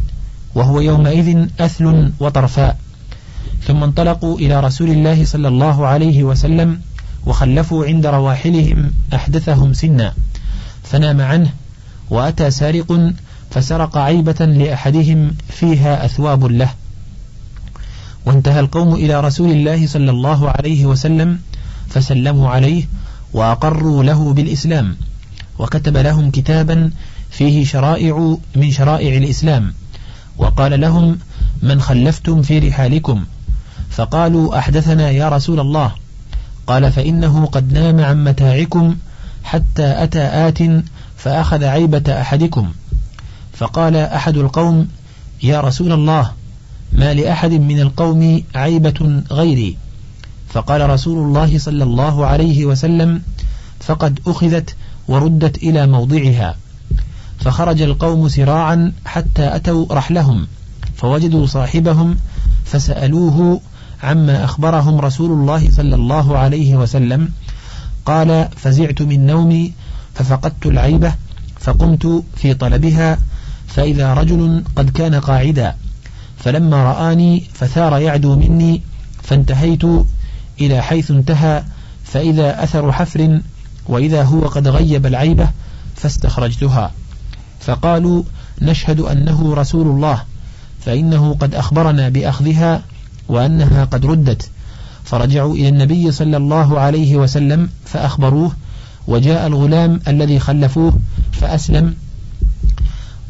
[0.55, 2.79] وهو يومئذ أثل وطرفاء.
[3.67, 6.81] ثم انطلقوا إلى رسول الله صلى الله عليه وسلم
[7.27, 10.15] وخلفوا عند رواحلهم أحدثهم سنا.
[10.83, 11.53] فنام عنه
[12.11, 13.13] وأتى سارق
[13.51, 16.71] فسرق عيبة لأحدهم فيها أثواب له.
[18.27, 21.39] وانتهى القوم إلى رسول الله صلى الله عليه وسلم
[21.89, 22.85] فسلموا عليه
[23.33, 24.97] وأقروا له بالإسلام
[25.59, 26.91] وكتب لهم كتابا
[27.31, 29.75] فيه شرائع من شرائع الإسلام
[30.39, 31.19] وقال لهم
[31.63, 33.25] من خلفتم في رحالكم
[33.91, 35.93] فقالوا أحدثنا يا رسول الله
[36.67, 38.97] قال فإنه قد نام عن متاعكم
[39.45, 40.59] حتى أتى آت
[41.17, 42.73] فأخذ عيبة أحدكم
[43.53, 44.89] فقال أحد القوم
[45.43, 46.33] يا رسول الله
[46.95, 49.77] ما لأحد من القوم عيبة غيري.
[50.49, 53.23] فقال رسول الله صلى الله عليه وسلم
[53.81, 54.77] فقد أخذت
[55.09, 56.57] وردت إلى موضعها.
[57.39, 60.47] فخرج القوم سراعا حتى أتوا رحلهم
[60.97, 62.17] فوجدوا صاحبهم
[62.65, 63.61] فسألوه
[64.03, 67.29] عما أخبرهم رسول الله صلى الله عليه وسلم.
[68.07, 69.73] قال فزعت من نومي
[70.15, 71.15] ففقدت العيبة
[71.61, 73.19] فقمت في طلبها
[73.67, 75.77] فإذا رجل قد كان قاعدا.
[76.45, 78.83] فلما رآني فثار يعدو مني
[79.23, 79.85] فانتهيت
[80.61, 81.65] إلى حيث انتهى
[82.05, 83.41] فإذا أثر حفر
[83.89, 85.51] وإذا هو قد غيب العيبة
[85.97, 86.91] فاستخرجتها.
[87.61, 88.23] فقالوا
[88.63, 90.23] نشهد أنه رسول الله
[90.81, 92.83] فإنه قد أخبرنا بأخذها
[93.29, 94.51] وأنها قد ردت.
[95.05, 98.53] فرجعوا إلى النبي صلى الله عليه وسلم فأخبروه
[99.07, 100.99] وجاء الغلام الذي خلفوه
[101.33, 101.95] فأسلم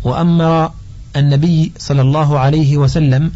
[0.04, 0.70] وأمر
[1.16, 3.30] النبي صلى الله عليه وسلم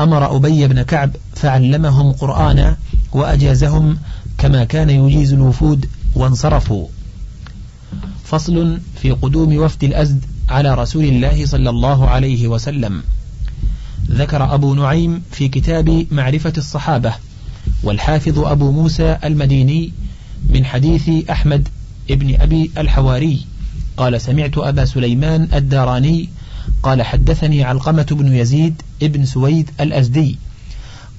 [0.00, 2.76] أمر أبي بن كعب فعلمهم قرآنا
[3.12, 3.98] وأجازهم
[4.38, 6.86] كما كان يجيز الوفود وانصرفوا.
[8.24, 13.02] فصل في قدوم وفد الأزد على رسول الله صلى الله عليه وسلم.
[14.10, 17.12] ذكر أبو نعيم في كتاب معرفة الصحابة
[17.82, 19.92] والحافظ أبو موسى المديني
[20.48, 21.68] من حديث أحمد
[22.10, 23.46] ابن أبي الحواري.
[23.96, 26.28] قال سمعت أبا سليمان الداراني
[26.82, 30.38] قال حدثني علقمة بن يزيد ابن سويد الأزدي.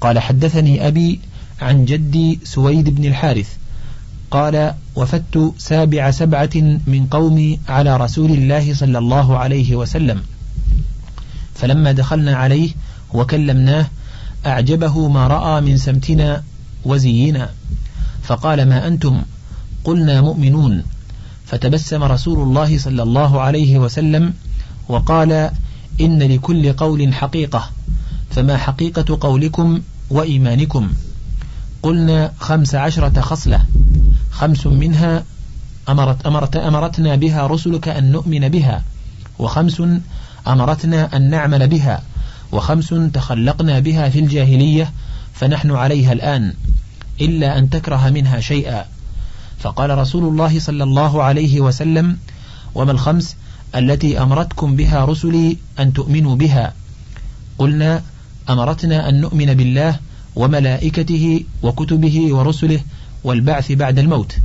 [0.01, 1.19] قال حدثني أبي
[1.61, 3.47] عن جدي سويد بن الحارث.
[4.31, 6.55] قال وفدت سابع سبعة
[6.87, 10.21] من قومي على رسول الله صلى الله عليه وسلم.
[11.55, 12.69] فلما دخلنا عليه
[13.13, 13.85] وكلمناه
[14.45, 16.43] أعجبه ما رأى من سمتنا
[16.85, 17.49] وزينا.
[18.23, 19.21] فقال ما أنتم؟
[19.83, 20.83] قلنا مؤمنون.
[21.45, 24.33] فتبسم رسول الله صلى الله عليه وسلم
[24.89, 25.51] وقال
[26.01, 27.69] إن لكل قول حقيقة
[28.31, 30.89] فما حقيقة قولكم وإيمانكم؟
[31.83, 33.65] قلنا خمس عشرة خصلة
[34.31, 35.23] خمس منها
[35.89, 38.83] أمرت أمرت أمرتنا بها رسلك أن نؤمن بها
[39.39, 39.83] وخمس
[40.47, 42.01] أمرتنا أن نعمل بها
[42.51, 44.93] وخمس تخلقنا بها في الجاهلية
[45.33, 46.53] فنحن عليها الآن
[47.21, 48.85] إلا أن تكره منها شيئا.
[49.59, 52.17] فقال رسول الله صلى الله عليه وسلم
[52.75, 53.35] وما الخمس؟
[53.75, 56.73] التي أمرتكم بها رسلي أن تؤمنوا بها.
[57.57, 58.01] قلنا
[58.49, 59.99] أمرتنا أن نؤمن بالله
[60.35, 62.79] وملائكته وكتبه ورسله
[63.23, 64.35] والبعث بعد الموت.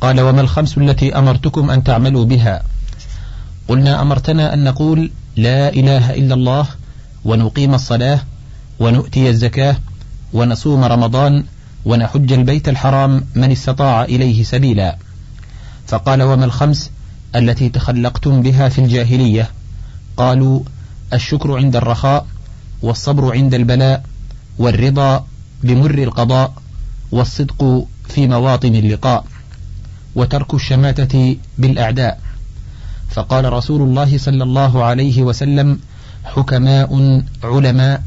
[0.00, 2.62] قال وما الخمس التي أمرتكم أن تعملوا بها؟
[3.68, 6.66] قلنا أمرتنا أن نقول لا إله إلا الله
[7.24, 8.20] ونقيم الصلاة
[8.80, 9.76] ونؤتي الزكاة
[10.32, 11.44] ونصوم رمضان
[11.84, 14.96] ونحج البيت الحرام من استطاع إليه سبيلا.
[15.86, 16.90] فقال وما الخمس
[17.36, 19.50] التي تخلقتم بها في الجاهلية.
[20.16, 20.60] قالوا
[21.12, 22.26] الشكر عند الرخاء
[22.82, 24.04] والصبر عند البلاء
[24.58, 25.26] والرضا
[25.62, 26.54] بمر القضاء
[27.12, 29.24] والصدق في مواطن اللقاء
[30.14, 32.20] وترك الشماتة بالأعداء.
[33.10, 35.78] فقال رسول الله صلى الله عليه وسلم
[36.24, 38.02] حكماء علماء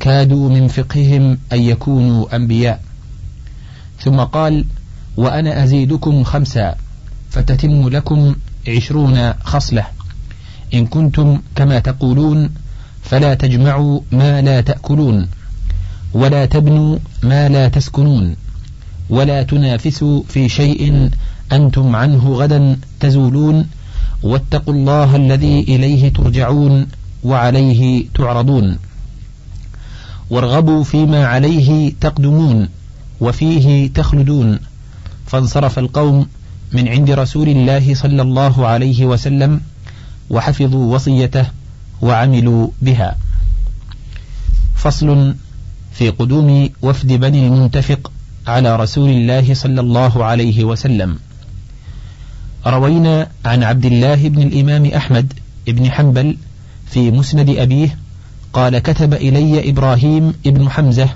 [0.00, 2.82] كادوا من فقههم أن يكونوا أنبياء.
[4.00, 4.64] ثم قال
[5.16, 6.74] وأنا أزيدكم خمسا
[7.30, 8.34] فتتم لكم
[8.68, 9.84] عشرون خصلة.
[10.74, 12.50] إن كنتم كما تقولون
[13.02, 15.28] فلا تجمعوا ما لا تأكلون
[16.12, 18.36] ولا تبنوا ما لا تسكنون
[19.10, 21.10] ولا تنافسوا في شيء
[21.52, 23.66] أنتم عنه غدا تزولون
[24.22, 26.86] واتقوا الله الذي إليه ترجعون
[27.24, 28.78] وعليه تعرضون.
[30.30, 32.68] وارغبوا فيما عليه تقدمون
[33.20, 34.58] وفيه تخلدون.
[35.26, 36.26] فانصرف القوم
[36.72, 39.60] من عند رسول الله صلى الله عليه وسلم
[40.30, 41.46] وحفظوا وصيته
[42.02, 43.16] وعملوا بها.
[44.76, 45.34] فصل
[45.92, 48.12] في قدوم وفد بني المنتفق
[48.46, 51.18] على رسول الله صلى الله عليه وسلم.
[52.66, 55.32] روينا عن عبد الله بن الإمام أحمد
[55.66, 56.36] بن حنبل
[56.90, 57.98] في مسند أبيه
[58.52, 61.08] قال كتب إلي إبراهيم ابن حمزة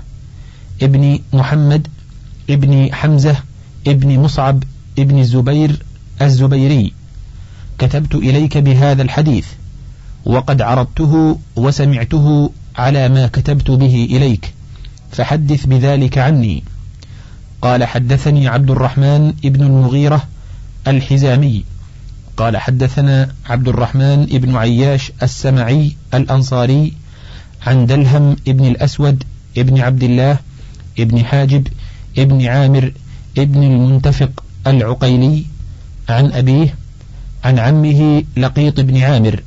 [0.81, 1.87] ابن محمد
[2.49, 3.35] ابن حمزة
[3.87, 4.63] ابن مصعب
[4.99, 5.83] ابن الزبير
[6.21, 6.93] الزبيري
[7.77, 9.47] كتبت إليك بهذا الحديث
[10.25, 14.53] وقد عرضته وسمعته على ما كتبت به إليك
[15.11, 16.63] فحدث بذلك عني.
[17.61, 20.27] قال حدثني عبد الرحمن ابن المغيرة
[20.87, 21.63] الحزامي
[22.37, 26.93] قال حدثنا عبد الرحمن ابن عياش السمعي الأنصاري
[27.67, 29.23] عن دلهم ابن الأسود
[29.57, 30.37] ابن عبد الله
[30.99, 31.67] ابن حاجب
[32.17, 32.93] ابن عامر
[33.37, 35.45] ابن المنتفق العقيلي
[36.09, 36.75] عن أبيه
[37.43, 39.43] عن عمه لقيط بن عامر.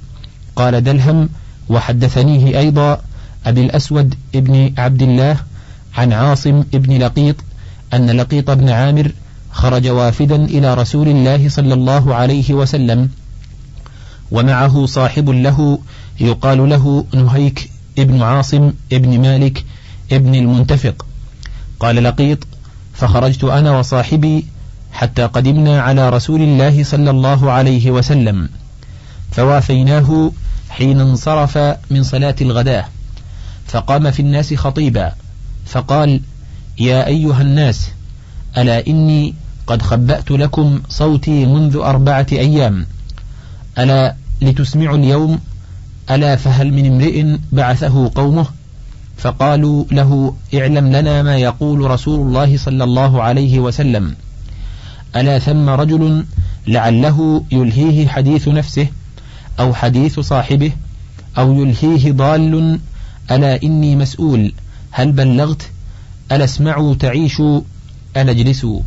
[0.57, 1.29] قال دلهم
[1.68, 3.00] وحدثنيه أيضا
[3.46, 5.37] أبي الأسود ابن عبد الله
[5.96, 7.37] عن عاصم ابن لقيط
[7.94, 9.12] أن لقيط بن عامر
[9.50, 13.09] خرج وافدا إلى رسول الله صلى الله عليه وسلم
[14.31, 15.79] ومعه صاحب له
[16.20, 19.64] يقال له نهيك ابن عاصم ابن مالك
[20.12, 21.07] ابن المنتفق.
[21.81, 22.38] قال لقيط
[22.94, 24.46] فخرجت أنا وصاحبي
[24.96, 28.48] حتى قدمنا على رسول الله صلى الله عليه وسلم.
[29.30, 30.32] فوافيناه
[30.68, 31.59] حين انصرف
[31.90, 32.85] من صلاة الغداة.
[33.66, 35.12] فقام في الناس خطيبا.
[35.66, 36.20] فقال
[36.78, 37.88] يا أيها الناس
[38.59, 39.35] ألا إني
[39.66, 42.87] قد خبأت لكم صوتي منذ أربعة أيام.
[43.78, 45.40] ألا لتسمعوا اليوم؟
[46.11, 48.46] ألا فهل من امرئ بعثه قومه؟
[49.16, 54.14] فقالوا له اعلم لنا ما يقول رسول الله صلى الله عليه وسلم.
[55.16, 56.24] ألا ثم رجل
[56.66, 58.88] لعله يلهيه حديث نفسه
[59.61, 60.72] أو حديث صاحبه
[61.38, 62.79] أو يلهيه ضال
[63.31, 64.52] ألا إني مسؤول
[64.90, 65.62] هل بلغت؟
[66.33, 67.61] ألا اسمعوا تعيشوا
[68.16, 68.81] ألا اجلسوا؟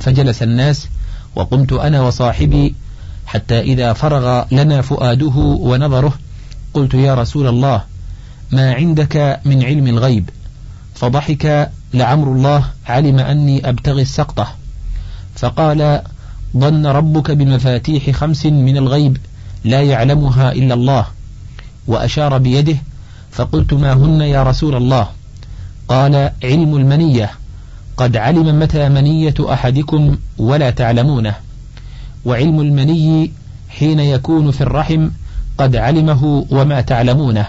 [0.00, 0.88] فجلس الناس
[1.36, 2.74] وقمت أنا وصاحبي
[3.26, 6.12] حتى إذا فرغ لنا فؤاده ونظره
[6.74, 7.82] قلت يا رسول الله
[8.52, 10.30] ما عندك من علم الغيب؟
[10.94, 14.65] فضحك لعمر الله علم أني أبتغي السقطة.
[15.36, 16.02] فقال
[16.56, 19.16] ظن ربك بمفاتيح خمس من الغيب
[19.64, 21.06] لا يعلمها إلا الله
[21.86, 22.76] وأشار بيده
[23.30, 25.08] فقلت ما هن يا رسول الله؟
[25.88, 27.30] قال علم المنية
[27.96, 31.34] قد علم متى منية أحدكم ولا تعلمونه.
[32.24, 33.32] وعلم المني
[33.68, 35.08] حين يكون في الرحم
[35.58, 37.46] قد علمه وما تعلمونه.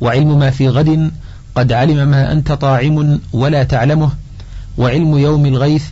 [0.00, 1.10] وعلم ما في غد
[1.54, 4.10] قد علم ما أنت طاعم ولا تعلمه.
[4.78, 5.84] وعلم يوم الغيث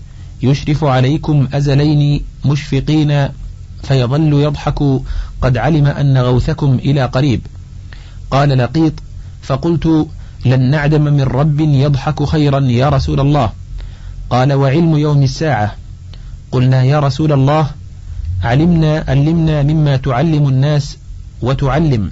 [0.46, 3.28] يشرف عليكم أزلين مشفقين
[3.82, 4.78] فيظل يضحك
[5.42, 7.40] قد علم أن غوثكم إلى قريب.
[8.30, 8.92] قال لقيط
[9.42, 10.06] فقلت
[10.44, 13.52] لن نعدم من رب يضحك خيرا يا رسول الله.
[14.30, 15.74] قال وعلم يوم الساعة.
[16.52, 17.70] قلنا يا رسول الله
[18.42, 20.96] علمنا علمنا مما تعلم الناس
[21.42, 22.10] وتعلم.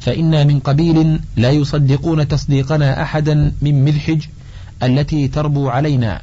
[0.00, 4.22] فإنا من قبيل لا يصدقون تصديقنا أحدا من مذحج
[4.82, 6.20] التي تربو علينا.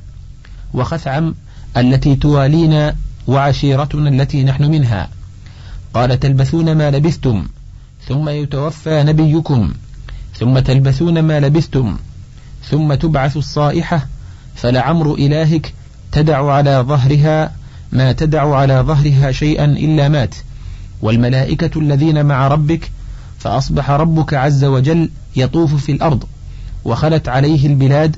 [0.73, 1.36] وخثعم
[1.77, 2.95] التي توالينا
[3.27, 5.10] وعشيرتنا التي نحن منها.
[5.93, 7.47] قال تلبثون ما لبثتم
[8.08, 9.73] ثم يتوفى نبيكم
[10.39, 11.97] ثم تلبثون ما لبثتم
[12.69, 14.08] ثم تبعث الصائحة
[14.55, 15.73] فلعمر إلهك
[16.12, 17.51] تدع على ظهرها
[17.91, 20.36] ما تدع على ظهرها شيئا إلا مات.
[21.01, 22.91] والملائكة الذين مع ربك
[23.39, 26.23] فأصبح ربك عز وجل يطوف في الأرض
[26.86, 28.15] وخلت عليه البلاد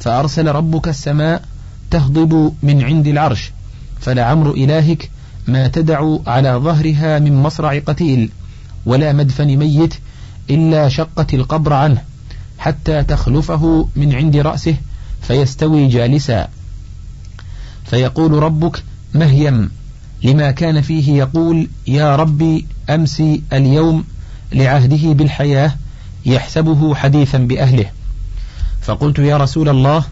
[0.00, 1.42] فأرسل ربك السماء
[1.90, 3.52] تهضب من عند العرش
[4.00, 5.10] فلعمر إلهك
[5.48, 8.30] ما تدع على ظهرها من مصرع قتيل
[8.86, 9.94] ولا مدفن ميت
[10.50, 12.02] إلا شقت القبر عنه
[12.58, 14.76] حتى تخلفه من عند رأسه
[15.22, 16.48] فيستوي جالسا.
[17.84, 18.82] فيقول ربك
[19.14, 19.70] مهيم
[20.22, 24.04] لما كان فيه يقول يا ربي أمسي اليوم
[24.52, 25.74] لعهده بالحياة
[26.26, 27.90] يحسبه حديثا بأهله.
[28.82, 30.04] فقلت يا رسول الله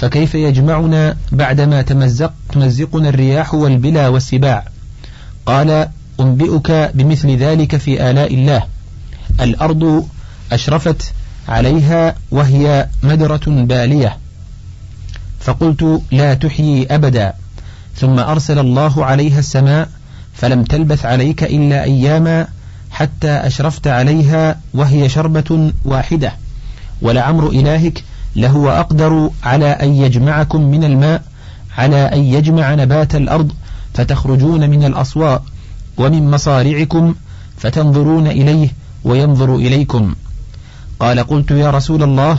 [0.00, 4.64] فكيف يجمعنا بعدما تمزق تمزقنا الرياح والبلا والسباع؟
[5.46, 5.88] قال
[6.20, 8.62] أنبئك بمثل ذلك في آلاء الله.
[9.40, 10.06] الأرض
[10.52, 11.12] أشرفت
[11.48, 14.16] عليها وهي مدرة بالية.
[15.40, 17.32] فقلت لا تحيي أبدا.
[17.96, 19.88] ثم أرسل الله عليها السماء
[20.34, 22.48] فلم تلبث عليك إلا أياما
[22.90, 26.32] حتى أشرفت عليها وهي شربة واحدة.
[27.02, 28.04] ولعمر إلهك
[28.36, 31.22] لهو أقدر على أن يجمعكم من الماء
[31.78, 33.52] على أن يجمع نبات الأرض
[33.94, 35.42] فتخرجون من الأصواء
[35.96, 37.14] ومن مصارعكم
[37.56, 38.68] فتنظرون إليه
[39.04, 40.14] وينظر إليكم.
[41.00, 42.38] قال قلت يا رسول الله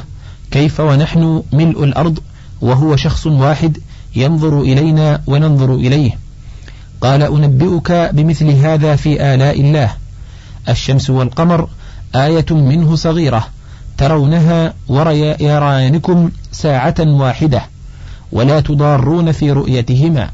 [0.52, 2.20] كيف ونحن ملء الأرض
[2.62, 3.78] وهو شخص واحد
[4.16, 6.12] ينظر إلينا وننظر إليه؟
[7.02, 9.92] قال أنبئك بمثل هذا في آلاء الله.
[10.70, 11.70] الشمس والقمر
[12.16, 13.48] آية منه صغيرة.
[14.00, 17.62] ترونها وريانكم ساعة واحدة
[18.32, 20.30] ولا تضارون في رؤيتهما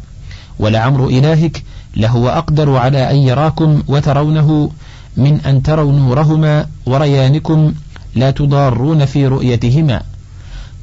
[0.59, 1.63] ولعمر إلهك
[1.95, 4.71] لهو أقدر على أن يراكم وترونه
[5.17, 7.73] من أن تروا نورهما وريانكم
[8.15, 10.01] لا تضارون في رؤيتهما.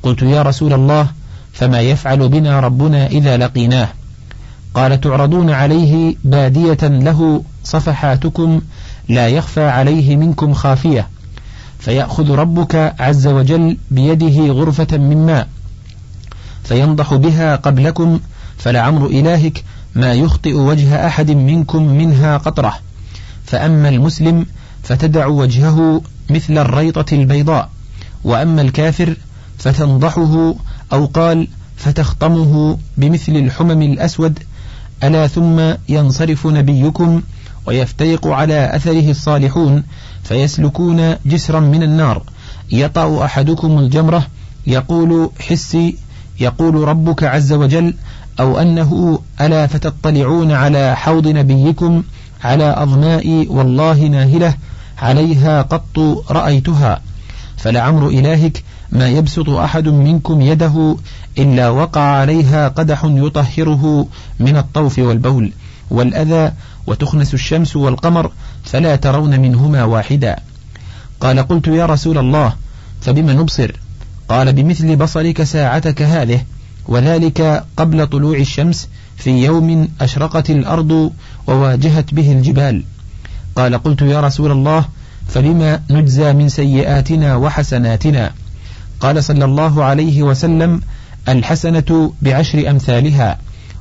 [0.02, 1.06] قلت يا رسول الله
[1.52, 3.88] فما يفعل بنا ربنا إذا لقيناه؟
[4.74, 8.60] قال تعرضون عليه بادية له صفحاتكم
[9.08, 11.11] لا يخفى عليه منكم خافية.
[11.84, 15.48] فيأخذ ربك عز وجل بيده غرفة من ماء
[16.64, 18.20] فينضح بها قبلكم
[18.58, 19.64] فلعمر إلهك
[19.94, 22.74] ما يخطئ وجه أحد منكم منها قطرة.
[23.44, 24.46] فأما المسلم
[24.82, 27.70] فتدع وجهه مثل الريطة البيضاء
[28.24, 29.16] وأما الكافر
[29.58, 30.54] فتنضحه
[30.92, 34.38] أو قال فتخطمه بمثل الحمم الأسود
[35.04, 37.22] ألا ثم ينصرف نبيكم
[37.66, 39.82] ويفترق على أثره الصالحون
[40.22, 42.22] فيسلكون جسرا من النار.
[42.72, 44.26] يطأ أحدكم الجمرة
[44.66, 45.96] يقول حسي
[46.40, 47.94] يقول ربك عز وجل
[48.40, 52.02] أو أنه ألا فتطلعون على حوض نبيكم
[52.44, 54.54] على أظماء والله ناهلة
[54.98, 55.98] عليها قط
[56.30, 57.00] رأيتها.
[57.56, 60.96] فلعمر إلهك ما يبسط أحد منكم يده
[61.38, 64.06] إلا وقع عليها قدح يطهره
[64.40, 65.52] من الطوف والبول.
[65.90, 66.52] والأذى
[66.86, 68.30] وتخنس الشمس والقمر
[68.64, 70.36] فلا ترون منهما واحدا.
[71.20, 72.56] قال قلت يا رسول الله
[73.00, 73.72] فبم نبصر؟
[74.28, 76.44] قال بمثل بصرك ساعتك هذه
[76.88, 81.12] وذلك قبل طلوع الشمس في يوم أشرقت الأرض
[81.46, 82.84] وواجهت به الجبال.
[83.56, 84.84] قال قلت يا رسول الله
[85.28, 88.32] فبما نجزى من سيئاتنا وحسناتنا؟
[89.00, 90.80] قال صلى الله عليه وسلم
[91.28, 93.38] الحسنة بعشر أمثالها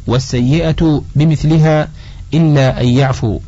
[0.07, 1.87] والسيئة بمثلها
[2.33, 3.39] إلا أن يعفو.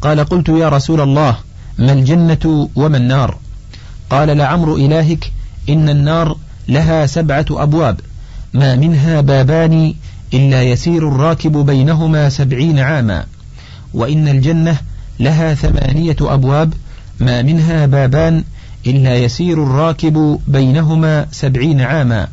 [0.00, 1.36] قال قلت يا رسول الله
[1.78, 3.38] ما الجنة وما النار؟
[4.10, 5.32] قال لعمر إلهك
[5.68, 6.36] إن النار
[6.68, 8.00] لها سبعة أبواب
[8.54, 9.94] ما منها بابان
[10.34, 13.26] إلا يسير الراكب بينهما سبعين عاما.
[13.94, 14.78] وإن الجنة
[15.20, 16.74] لها ثمانية أبواب
[17.20, 18.44] ما منها بابان
[18.86, 22.28] إلا يسير الراكب بينهما سبعين عاما.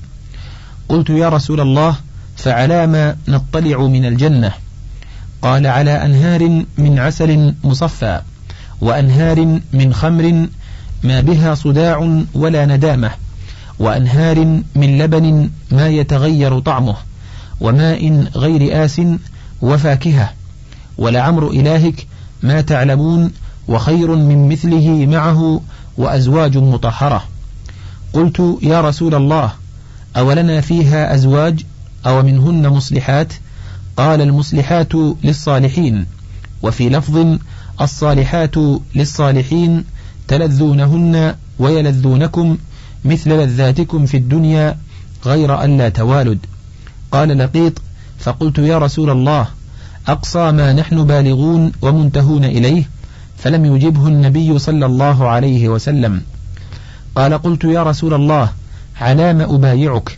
[0.89, 1.95] قلت يا رسول الله
[2.37, 4.64] فعلى ما نطلع من الجنة؟
[5.45, 8.21] قال على أنهار من عسل مصفى
[8.81, 10.47] وأنهار من خمر
[11.03, 13.11] ما بها صداع ولا ندامة
[13.79, 16.95] وأنهار من لبن ما يتغير طعمه
[17.61, 19.01] وماء غير آس
[19.61, 20.29] وفاكهة
[20.97, 22.07] ولعمر إلهك
[22.43, 23.31] ما تعلمون
[23.67, 25.61] وخير من مثله معه
[25.97, 27.23] وأزواج مطهرة
[28.13, 29.51] قلت يا رسول الله
[30.17, 31.63] أولنا فيها أزواج
[32.05, 33.33] أو منهن مصلحات
[33.97, 36.05] قال المصلحات للصالحين
[36.61, 37.37] وفي لفظ
[37.81, 38.55] الصالحات
[38.95, 39.83] للصالحين
[40.27, 42.57] تلذونهن ويلذونكم
[43.05, 44.77] مثل لذاتكم في الدنيا
[45.25, 46.39] غير أن لا توالد.
[47.11, 47.81] قال لقيط
[48.19, 49.47] فقلت يا رسول الله
[50.07, 52.83] أقصى ما نحن بالغون ومنتهون إليه
[53.37, 56.21] فلم يجبه النبي صلى الله عليه وسلم.
[57.15, 58.49] قال قلت يا رسول الله
[59.01, 60.17] على ما أبايعك.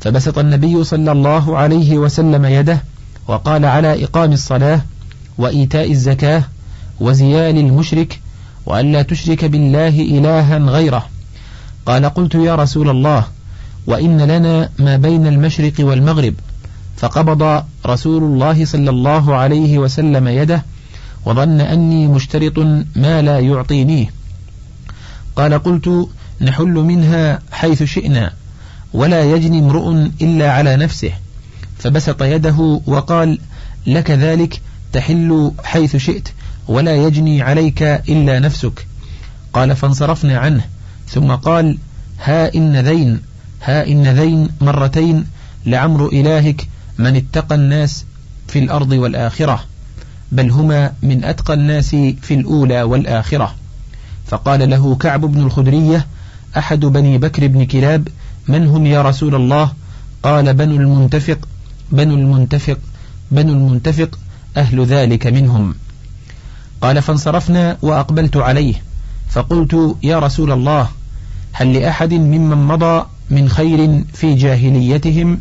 [0.00, 2.82] فبسط النبي صلى الله عليه وسلم يده
[3.28, 4.80] وقال على إقام الصلاة
[5.38, 6.44] وإيتاء الزكاة
[7.00, 8.20] وزيال المشرك
[8.66, 11.06] وأن لا تشرك بالله إلها غيره.
[11.86, 13.24] قال قلت يا رسول الله
[13.86, 16.34] وإن لنا ما بين المشرق والمغرب.
[16.96, 20.64] فقبض رسول الله صلى الله عليه وسلم يده
[21.26, 22.58] وظن أني مشترط
[22.96, 24.10] ما لا يعطينيه
[25.36, 26.08] قال قلت
[26.40, 28.32] نحل منها حيث شئنا
[28.92, 29.90] ولا يجني امرؤ
[30.22, 31.12] إلا على نفسه.
[31.80, 33.38] فبسط يده وقال
[33.86, 34.60] لك ذلك
[34.92, 36.28] تحل حيث شئت
[36.68, 38.86] ولا يجني عليك إلا نفسك.
[39.52, 40.64] قال فانصرفنا عنه.
[41.08, 41.78] ثم قال
[42.22, 43.20] ها إن ذين
[43.62, 45.26] ها إن ذين مرتين
[45.66, 46.68] لعمر إلهك
[46.98, 48.04] من اتقى الناس
[48.48, 49.64] في الأرض والآخرة
[50.32, 51.90] بل هما من أتقى الناس
[52.22, 53.54] في الأولى والآخرة.
[54.26, 56.06] فقال له كعب بن الخدرية
[56.58, 58.08] أحد بني بكر بن كلاب
[58.48, 59.72] من هم يا رسول الله؟
[60.22, 61.38] قال بنو المنتفق
[61.92, 62.78] بنو المنتفق
[63.30, 64.18] بنو المنتفق
[64.56, 65.74] أهل ذلك منهم.
[66.80, 68.74] قال فانصرفنا وأقبلت عليه.
[69.30, 70.88] فقلت يا رسول الله
[71.52, 75.38] هل لأحد ممن مضى من خير في جاهليتهم؟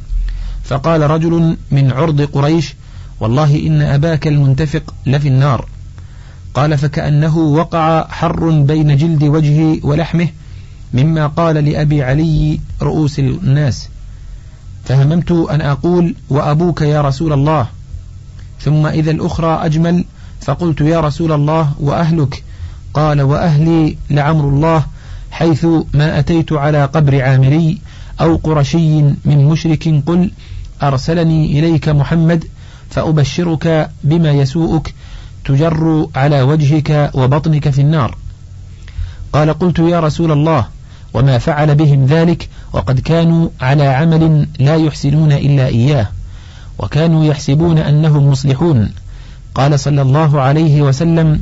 [0.64, 2.76] فقال رجل من عرض قريش
[3.20, 5.66] والله إن أباك المنتفق لفي النار.
[6.54, 10.28] قال فكأنه وقع حر بين جلد وجهي ولحمه
[10.93, 13.89] مما قال لأبي علي رؤوس الناس.
[14.89, 17.67] فهممت أن أقول وأبوك يا رسول الله.
[18.61, 20.05] ثم إذا الأخرى أجمل
[20.41, 22.43] فقلت يا رسول الله وأهلك.
[22.93, 24.85] قال وأهلي لعمر الله
[25.31, 27.81] حيث ما أتيت على قبر عامري
[28.21, 30.31] أو قرشي من مشرك قل
[30.83, 32.45] أرسلني إليك محمد
[32.89, 34.93] فأبشرك بما يسوءك
[35.45, 38.17] تجر على وجهك وبطنك في النار.
[39.33, 40.67] قال قلت يا رسول الله
[41.13, 46.07] وما فعل بهم ذلك وقد كانوا على عمل لا يحسنون إلا إياه
[46.80, 48.91] وكانوا يحسبون أنهم مصلحون.
[49.55, 51.41] قال صلى الله عليه وسلم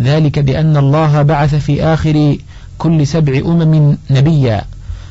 [0.00, 2.36] ذلك بأن الله بعث في آخر
[2.78, 4.62] كل سبع أمم نبيا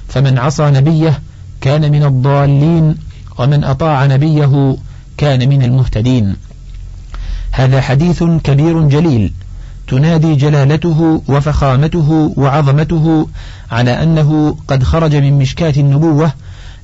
[0.08, 1.20] فمن عصى نبيه
[1.62, 2.96] كان من الضالين
[3.38, 4.78] ومن أطاع نبيه
[5.18, 6.36] كان من المهتدين.
[7.52, 9.34] هذا حديث كبير جليل.
[9.88, 13.28] تنادي جلالته وفخامته وعظمته
[13.72, 16.34] على أنه قد خرج من مشكاة النبوة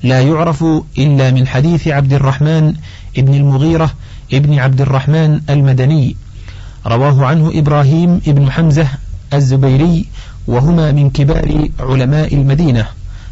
[0.03, 0.63] لا يعرف
[0.97, 2.73] إلا من حديث عبد الرحمن
[3.17, 3.93] ابن المغيرة
[4.33, 6.15] ابن عبد الرحمن المدني.
[6.87, 8.87] رواه عنه إبراهيم ابن حمزة
[9.33, 10.05] الزبيري
[10.47, 12.87] وهما من كبار علماء المدينة.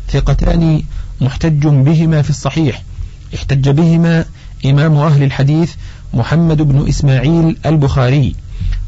[0.09, 0.83] ثقتان
[1.21, 2.83] محتج بهما في الصحيح.
[3.35, 4.25] احتج بهما
[4.65, 5.73] إمام أهل الحديث
[6.13, 8.35] محمد بن إسماعيل البخاري.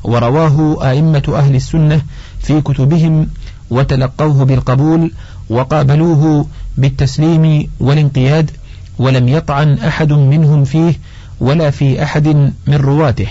[0.04, 2.02] ورواه أئمة أهل السنة
[2.40, 3.28] في كتبهم
[3.70, 5.12] وتلقوه بالقبول
[5.50, 6.46] وقابلوه
[6.78, 8.52] بالتسليم والانقياد
[9.00, 10.94] ولم يطعن أحد منهم فيه
[11.40, 12.28] ولا في أحد
[12.68, 13.28] من رواته.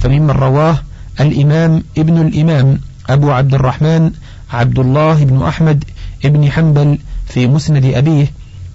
[0.00, 0.78] فممن رواه
[1.20, 2.78] الإمام ابن الإمام
[3.08, 4.10] أبو عبد الرحمن
[4.52, 5.84] عبد الله بن أحمد
[6.24, 8.32] ابن حنبل في مسند أبيه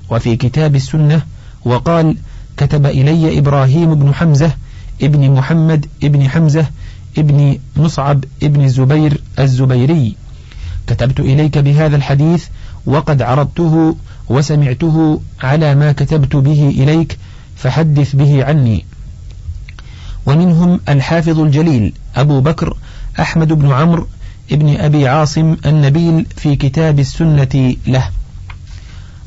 [0.09, 1.22] وفي كتاب السنة
[1.66, 2.18] وقال
[2.57, 4.51] كتب إلي إبراهيم بن حمزة
[5.01, 6.66] ابن محمد ابن حمزة
[7.18, 10.16] ابن مصعب ابن الزبير الزبيري.
[10.88, 12.45] كتبت إليك بهذا الحديث
[12.86, 13.95] وقد عرضته
[14.30, 17.18] وسمعته على ما كتبت به إليك
[17.55, 18.86] فحدث به عني.
[20.26, 22.78] ومنهم الحافظ الجليل أبو بكر
[23.20, 24.07] أحمد بن عمرو
[24.51, 28.09] ابن أبي عاصم النبيل في كتاب السنة له.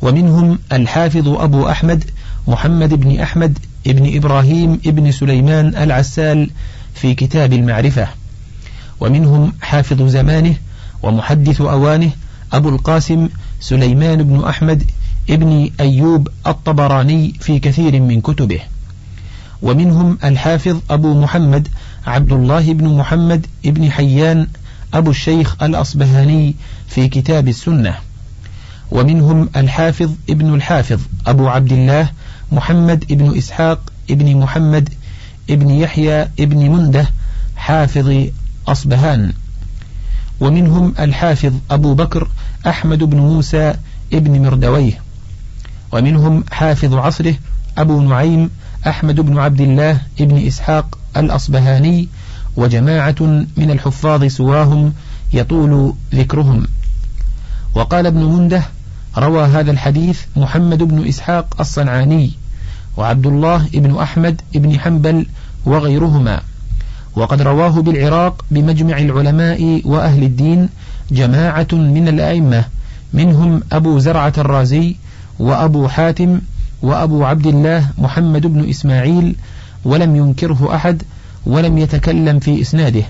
[0.03, 2.05] ومنهم الحافظ أبو أحمد
[2.49, 6.51] محمد بن أحمد ابن إبراهيم ابن سليمان العسال
[6.95, 8.09] في كتاب المعرفة.
[9.01, 10.55] ومنهم حافظ زمانه
[11.03, 12.11] ومحدث أوانه
[12.53, 13.29] أبو القاسم
[13.61, 14.83] سليمان بن أحمد
[15.31, 18.61] ابن أيوب الطبراني في كثير من كتبه.
[19.63, 21.69] ومنهم الحافظ أبو محمد
[22.07, 24.47] عبد الله بن محمد ابن حيان
[24.95, 26.55] أبو الشيخ الأصبهاني
[26.89, 27.95] في كتاب السنة.
[28.91, 32.11] ومنهم الحافظ ابن الحافظ أبو عبد الله
[32.53, 33.81] محمد ابن إسحاق
[34.11, 34.89] ابن محمد
[35.51, 37.11] ابن يحيى ابن منده
[37.57, 38.27] حافظ
[38.69, 39.33] أصبهان.
[40.41, 42.29] ومنهم الحافظ أبو بكر
[42.67, 43.75] أحمد بن موسى
[44.13, 45.01] ابن مردويه.
[45.93, 47.35] ومنهم حافظ عصره
[47.79, 48.51] أبو نعيم
[48.87, 52.09] أحمد بن عبد الله ابن إسحاق الأصبهاني.
[52.57, 54.93] وجماعة من الحفاظ سواهم
[55.33, 56.67] يطول ذكرهم.
[57.75, 58.63] وقال ابن منده
[59.19, 62.33] روى هذا الحديث محمد بن إسحاق الصنعاني.
[62.97, 65.27] وعبد الله بن أحمد بن حنبل
[65.67, 66.41] وغيرهما.
[67.17, 70.69] وقد رواه بالعراق بمجمع العلماء وأهل الدين
[71.11, 72.65] جماعة من الأئمة
[73.13, 74.97] منهم أبو زرعة الرازي
[75.39, 76.41] وأبو حاتم
[76.83, 79.37] وأبو عبد الله محمد بن إسماعيل
[79.85, 81.03] ولم ينكره أحد
[81.47, 83.05] ولم يتكلم في إسناده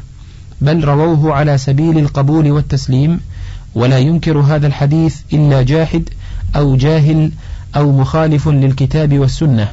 [0.60, 3.20] بل رووه على سبيل القبول والتسليم
[3.74, 6.08] ولا ينكر هذا الحديث إلا جاحد
[6.56, 7.30] أو جاهل
[7.76, 9.72] أو مخالف للكتاب والسنة.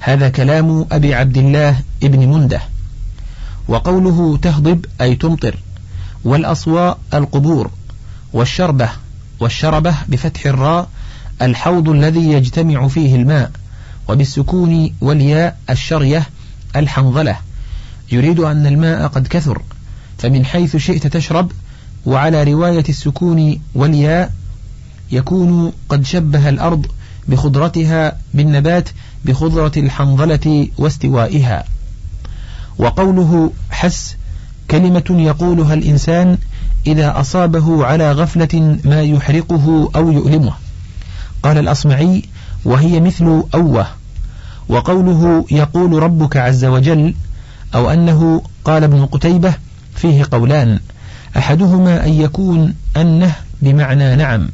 [0.00, 2.60] هذا كلام أبي عبد الله ابن مندة.
[3.68, 5.58] وقوله تهضب أي تمطر
[6.24, 7.70] والأصواء القبور
[8.32, 8.88] والشربة
[9.40, 10.88] والشربة بفتح الراء
[11.42, 13.50] الحوض الذي يجتمع فيه الماء
[14.08, 16.26] وبالسكون والياء الشرية
[16.76, 17.36] الحنظلة.
[18.12, 19.62] يريد أن الماء قد كثر
[20.18, 21.52] فمن حيث شئت تشرب
[22.06, 24.32] وعلى رواية السكون والياء
[25.12, 26.86] يكون قد شبه الأرض
[27.28, 28.88] بخضرتها بالنبات
[29.24, 31.64] بخضرة الحنظلة واستوائها.
[32.78, 34.16] وقوله حس
[34.70, 36.38] كلمة يقولها الإنسان
[36.86, 40.52] إذا أصابه على غفلة ما يحرقه أو يؤلمه.
[41.42, 42.22] قال الأصمعي
[42.64, 43.86] وهي مثل أوه.
[44.68, 47.14] وقوله يقول ربك عز وجل
[47.74, 49.54] أو أنه قال ابن قتيبة
[49.94, 50.80] فيه قولان
[51.36, 54.48] أحدهما أن يكون أنه بمعنى نعم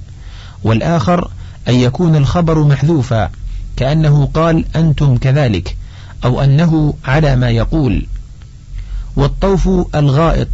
[0.64, 1.30] والآخر
[1.68, 3.30] أن يكون الخبر محذوفا
[3.76, 5.76] كأنه قال أنتم كذلك
[6.24, 8.06] أو أنه على ما يقول.
[9.16, 10.48] والطوف الغائط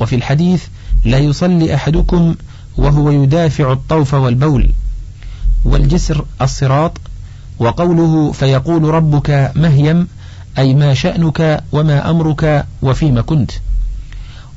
[0.00, 0.64] وفي الحديث
[1.04, 2.34] لا يصلي أحدكم
[2.76, 4.70] وهو يدافع الطوف والبول.
[5.64, 6.98] والجسر الصراط
[7.58, 10.08] وقوله فيقول ربك مهيم
[10.58, 13.50] أي ما شأنك وما أمرك وفيما كنت.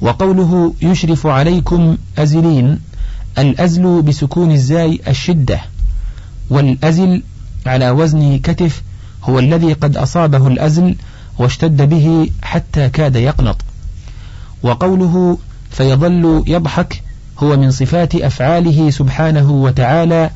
[0.01, 2.79] وقوله يشرف عليكم أزلين
[3.37, 5.61] الأزل بسكون الزاي الشدة
[6.49, 7.23] والأزل
[7.65, 8.81] على وزن كتف
[9.23, 10.95] هو الذي قد أصابه الأزل
[11.39, 13.57] واشتد به حتى كاد يقنط.
[14.63, 15.37] وقوله
[15.71, 17.01] فيظل يضحك
[17.39, 20.29] هو من صفات أفعاله سبحانه وتعالى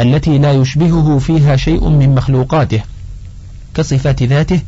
[0.00, 2.80] التي لا يشبهه فيها شيء من مخلوقاته
[3.74, 4.60] كصفات ذاته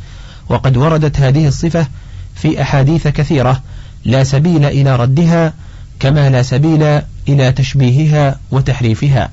[0.49, 1.87] وقد وردت هذه الصفة
[2.35, 3.62] في أحاديث كثيرة
[4.05, 5.53] لا سبيل إلى ردها
[6.03, 9.30] كما لا سبيل إلى تشبيهها وتحريفها.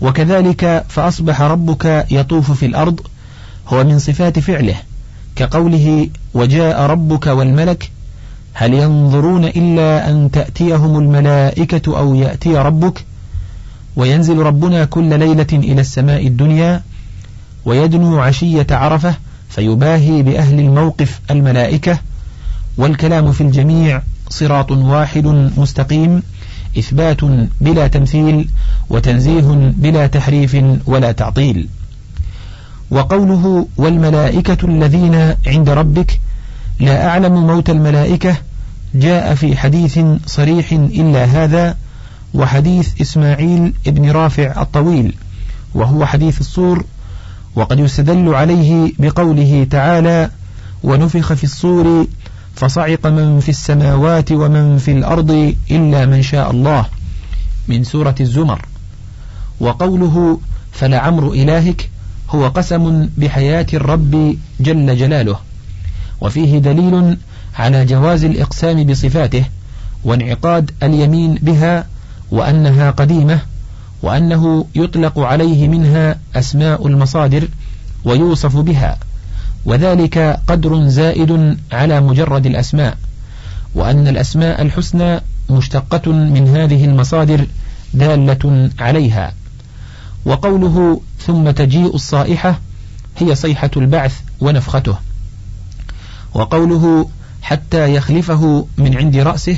[0.00, 3.00] وكذلك فأصبح ربك يطوف في الأرض
[3.68, 4.74] هو من صفات فعله
[5.36, 7.90] كقوله وجاء ربك والملك
[8.52, 13.04] هل ينظرون إلا أن تأتيهم الملائكة أو يأتي ربك؟
[13.96, 16.82] وينزل ربنا كل ليلة إلى السماء الدنيا
[17.64, 19.14] ويدنو عشية عرفة
[19.48, 21.98] فيباهي بأهل الموقف الملائكة
[22.78, 25.26] والكلام في الجميع صراط واحد
[25.56, 26.22] مستقيم
[26.78, 27.20] إثبات
[27.60, 28.48] بلا تمثيل
[28.90, 30.56] وتنزيه بلا تحريف
[30.86, 31.68] ولا تعطيل.
[32.90, 36.20] وقوله والملائكة الذين عند ربك
[36.80, 38.36] لا أعلم موت الملائكة
[38.94, 41.76] جاء في حديث صريح إلا هذا
[42.34, 45.14] وحديث إسماعيل ابن رافع الطويل
[45.74, 46.84] وهو حديث الصور
[47.56, 50.30] وقد يستدل عليه بقوله تعالى
[50.82, 52.06] ونفخ في الصور
[52.58, 56.86] فصعق من في السماوات ومن في الأرض إلا من شاء الله
[57.68, 58.66] من سورة الزمر.
[59.60, 60.40] وقوله
[60.72, 61.90] فلعمر إلهك
[62.30, 65.38] هو قسم بحياة الرب جل جلاله
[66.20, 67.16] وفيه دليل
[67.58, 69.44] على جواز الإقسام بصفاته
[70.04, 71.86] وانعقاد اليمين بها
[72.30, 73.40] وأنها قديمة
[74.02, 77.48] وأنه يطلق عليه منها أسماء المصادر
[78.04, 78.98] ويوصف بها.
[79.68, 82.98] وذلك قدر زائد على مجرد الأسماء
[83.74, 87.46] وأن الأسماء الحسنى مشتقة من هذه المصادر
[87.94, 89.32] دالة عليها.
[90.24, 92.60] وقوله ثم تجيء الصائحة
[93.18, 94.96] هي صيحة البعث ونفخته.
[96.34, 97.08] وقوله
[97.42, 99.56] حتى يخلفه من عند رأسه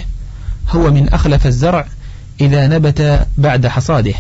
[0.68, 1.86] هو من أخلف الزرع
[2.40, 4.14] إذا نبت بعد حصاده.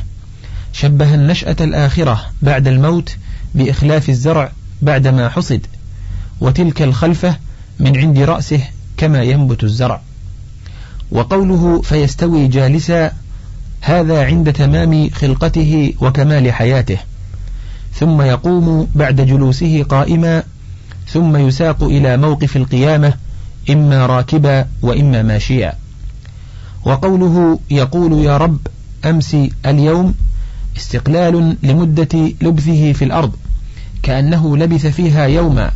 [0.72, 3.16] شبه النشأة الآخرة بعد الموت
[3.54, 5.66] بإخلاف الزرع بعدما حصد.
[6.40, 7.36] وتلك الخلفة
[7.80, 8.60] من عند رأسه
[8.96, 10.00] كما ينبت الزرع.
[11.10, 13.12] وقوله فيستوي جالسا
[13.80, 16.98] هذا عند تمام خلقته وكمال حياته.
[17.94, 20.42] ثم يقوم بعد جلوسه قائما
[21.08, 23.14] ثم يساق إلى موقف القيامة
[23.70, 25.72] إما راكبا وإما ماشيا.
[26.84, 28.58] وقوله يقول يا رب
[29.04, 30.14] أمسي اليوم
[30.76, 33.32] استقلال لمدة لبثه في الأرض
[34.02, 35.70] كأنه لبث فيها يوما.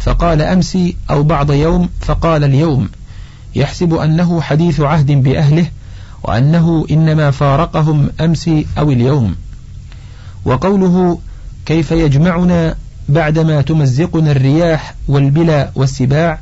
[0.00, 2.88] فقال أمسي أو بعض يوم فقال اليوم.
[3.54, 5.66] يحسب أنه حديث عهد بأهله
[6.22, 9.34] وأنه إنما فارقهم أمس أو اليوم.
[10.44, 11.18] وقوله
[11.66, 12.74] كيف يجمعنا
[13.08, 16.38] بعدما تمزقنا الرياح والبلا والسباع؟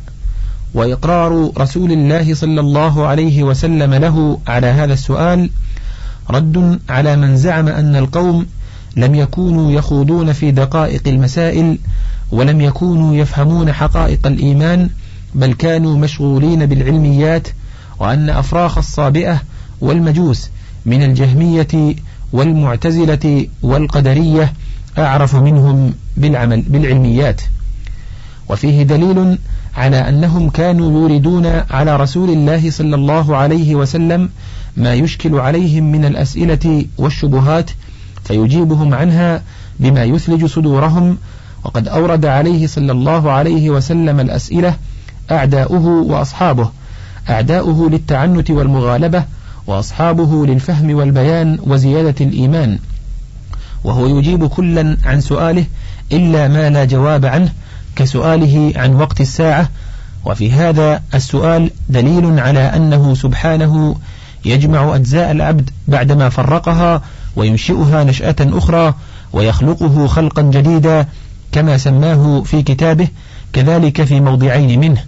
[0.74, 5.50] وإقرار رسول الله صلى الله عليه وسلم له على هذا السؤال
[6.30, 8.46] رد على من زعم أن القوم
[8.96, 11.78] لم يكونوا يخوضون في دقائق المسائل
[12.32, 14.90] ولم يكونوا يفهمون حقائق الإيمان
[15.34, 17.48] بل كانوا مشغولين بالعلميات
[17.98, 19.42] وأن أفراخ الصابئة
[19.80, 20.50] والمجوس
[20.86, 21.94] من الجهمية
[22.32, 24.52] والمعتزلة والقدرية
[24.98, 27.40] أعرف منهم بالعمل بالعلميات.
[28.48, 29.38] وفيه دليل
[29.76, 34.30] على أنهم كانوا يوردون على رسول الله صلى الله عليه وسلم
[34.76, 37.70] ما يشكل عليهم من الأسئلة والشبهات
[38.24, 39.42] فيجيبهم عنها
[39.80, 41.18] بما يثلج صدورهم
[41.64, 44.74] وقد أورد عليه صلى الله عليه وسلم الأسئلة
[45.30, 46.70] أعداؤه وأصحابه.
[47.30, 49.24] أعداؤه للتعنت والمغالبة
[49.66, 52.78] وأصحابه للفهم والبيان وزيادة الإيمان.
[53.84, 55.64] وهو يجيب كلا عن سؤاله
[56.12, 57.52] إلا ما لا جواب عنه
[57.96, 59.68] كسؤاله عن وقت الساعة.
[60.24, 63.96] وفي هذا السؤال دليل على أنه سبحانه
[64.44, 67.02] يجمع أجزاء العبد بعدما فرقها
[67.36, 68.94] وينشئها نشأة أخرى
[69.32, 71.06] ويخلقه خلقا جديدا.
[71.52, 73.08] كما سماه في كتابه
[73.52, 75.04] كذلك في موضعين منه.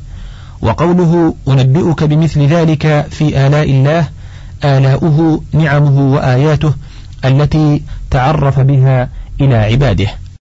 [0.63, 4.09] وقوله أنبئك بمثل ذلك في آلاء الله
[4.65, 6.75] آلاؤه نعمه وآياته
[7.25, 9.09] التي تعرف بها
[9.41, 10.09] إلى عباده.